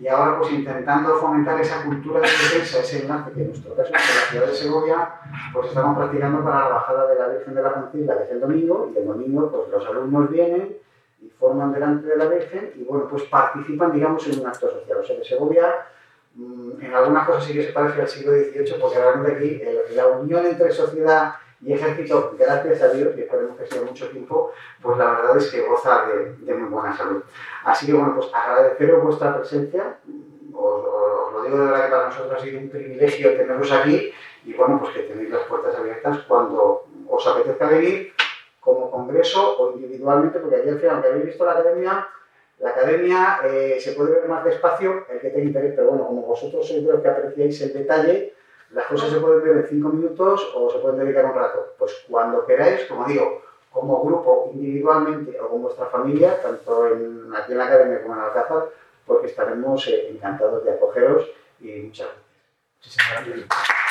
y 0.00 0.08
ahora 0.08 0.38
pues 0.38 0.52
intentando 0.52 1.14
fomentar 1.14 1.60
esa 1.60 1.84
cultura 1.84 2.20
de 2.20 2.26
defensa, 2.26 2.80
ese 2.80 3.02
enlace 3.02 3.30
que 3.30 3.42
en 3.42 3.48
nuestro 3.48 3.74
caso, 3.76 3.88
en 3.88 3.94
la 3.94 4.30
ciudad 4.30 4.46
de 4.46 4.54
Segovia, 4.54 5.08
pues 5.52 5.68
estamos 5.68 5.96
practicando 5.96 6.42
para 6.42 6.60
la 6.60 6.68
bajada 6.68 7.06
de 7.06 7.14
la 7.14 7.28
Virgen 7.28 7.54
de 7.54 7.62
la 7.62 7.70
Francila, 7.70 8.18
que 8.18 8.24
es 8.24 8.30
el 8.32 8.40
domingo, 8.40 8.90
y 8.92 8.98
el 8.98 9.06
domingo 9.06 9.50
pues 9.52 9.68
los 9.70 9.86
alumnos 9.88 10.28
vienen 10.30 10.76
y 11.20 11.30
forman 11.30 11.72
delante 11.72 12.08
de 12.08 12.16
la 12.16 12.24
Virgen 12.26 12.72
y 12.74 12.82
bueno, 12.82 13.06
pues 13.08 13.22
participan, 13.24 13.92
digamos, 13.92 14.26
en 14.26 14.40
un 14.40 14.46
acto 14.48 14.68
social. 14.68 14.98
O 14.98 15.04
sea 15.04 15.16
que 15.16 15.24
Segovia 15.24 15.86
en 16.36 16.94
algunas 16.94 17.26
cosas 17.26 17.44
sí 17.44 17.52
que 17.52 17.64
se 17.64 17.72
parece 17.72 18.00
al 18.00 18.08
siglo 18.08 18.32
XVIII, 18.32 18.80
porque 18.80 18.98
realmente 18.98 19.36
aquí 19.36 19.94
la 19.94 20.06
unión 20.08 20.46
entre 20.46 20.72
sociedad 20.72 21.34
y 21.60 21.74
ejército, 21.74 22.34
gracias 22.38 22.82
a 22.82 22.88
Dios, 22.88 23.14
y 23.16 23.20
esperemos 23.20 23.56
que 23.56 23.66
sea 23.66 23.82
mucho 23.82 24.08
tiempo, 24.08 24.52
pues 24.80 24.98
la 24.98 25.10
verdad 25.10 25.36
es 25.36 25.50
que 25.50 25.60
goza 25.60 26.06
de, 26.06 26.34
de 26.36 26.54
muy 26.54 26.68
buena 26.68 26.96
salud. 26.96 27.22
Así 27.64 27.86
que 27.86 27.92
bueno, 27.92 28.14
pues 28.16 28.28
agradeceros 28.32 29.04
vuestra 29.04 29.36
presencia, 29.36 29.98
os, 30.52 30.84
os, 30.84 31.32
lo 31.32 31.42
digo 31.44 31.58
de 31.58 31.64
verdad 31.66 31.84
que 31.84 31.90
para 31.90 32.06
nosotros 32.06 32.34
ha 32.36 32.44
sido 32.44 32.58
un 32.58 32.68
privilegio 32.68 33.36
teneros 33.36 33.70
aquí 33.70 34.12
y 34.44 34.54
bueno, 34.54 34.80
pues 34.80 34.92
que 34.92 35.02
tenéis 35.02 35.30
las 35.30 35.42
puertas 35.42 35.76
abiertas 35.76 36.18
cuando 36.26 36.84
os 37.08 37.26
apetezca 37.26 37.68
venir 37.68 38.12
como 38.58 38.90
congreso 38.90 39.58
o 39.58 39.72
individualmente, 39.72 40.38
porque 40.38 40.62
final, 40.62 40.90
aunque 40.90 41.08
habéis 41.08 41.26
visto 41.26 41.44
la 41.44 41.52
academia, 41.52 42.08
la 42.62 42.70
academia 42.70 43.40
eh, 43.44 43.78
se 43.80 43.92
puede 43.92 44.12
ver 44.12 44.28
más 44.28 44.44
despacio, 44.44 45.04
el 45.10 45.20
que 45.20 45.30
tenga 45.30 45.46
interés, 45.46 45.72
pero 45.74 45.88
bueno, 45.88 46.06
como 46.06 46.22
vosotros 46.22 46.66
sois 46.66 46.84
los 46.84 47.02
que 47.02 47.08
apreciáis 47.08 47.60
el 47.60 47.72
detalle, 47.72 48.34
las 48.70 48.86
cosas 48.86 49.10
se 49.10 49.18
pueden 49.18 49.42
ver 49.42 49.56
en 49.56 49.66
cinco 49.66 49.88
minutos 49.88 50.52
o 50.54 50.70
se 50.70 50.78
pueden 50.78 51.00
dedicar 51.00 51.24
un 51.24 51.34
rato. 51.34 51.74
Pues 51.76 52.04
cuando 52.08 52.46
queráis, 52.46 52.84
como 52.84 53.04
digo, 53.06 53.42
como 53.72 54.04
grupo, 54.04 54.50
individualmente 54.54 55.38
o 55.40 55.48
con 55.48 55.62
vuestra 55.62 55.86
familia, 55.86 56.40
tanto 56.40 56.86
en, 56.86 57.34
aquí 57.34 57.50
en 57.50 57.58
la 57.58 57.66
academia 57.66 58.00
como 58.00 58.14
en 58.14 58.20
Alcázar, 58.20 58.68
porque 59.06 59.26
estaremos 59.26 59.88
eh, 59.88 60.10
encantados 60.10 60.64
de 60.64 60.70
acogeros 60.70 61.28
y 61.60 61.80
muchas 61.80 62.06
gracias. 62.06 62.22
Muchísimas 62.78 63.26
gracias. 63.26 63.81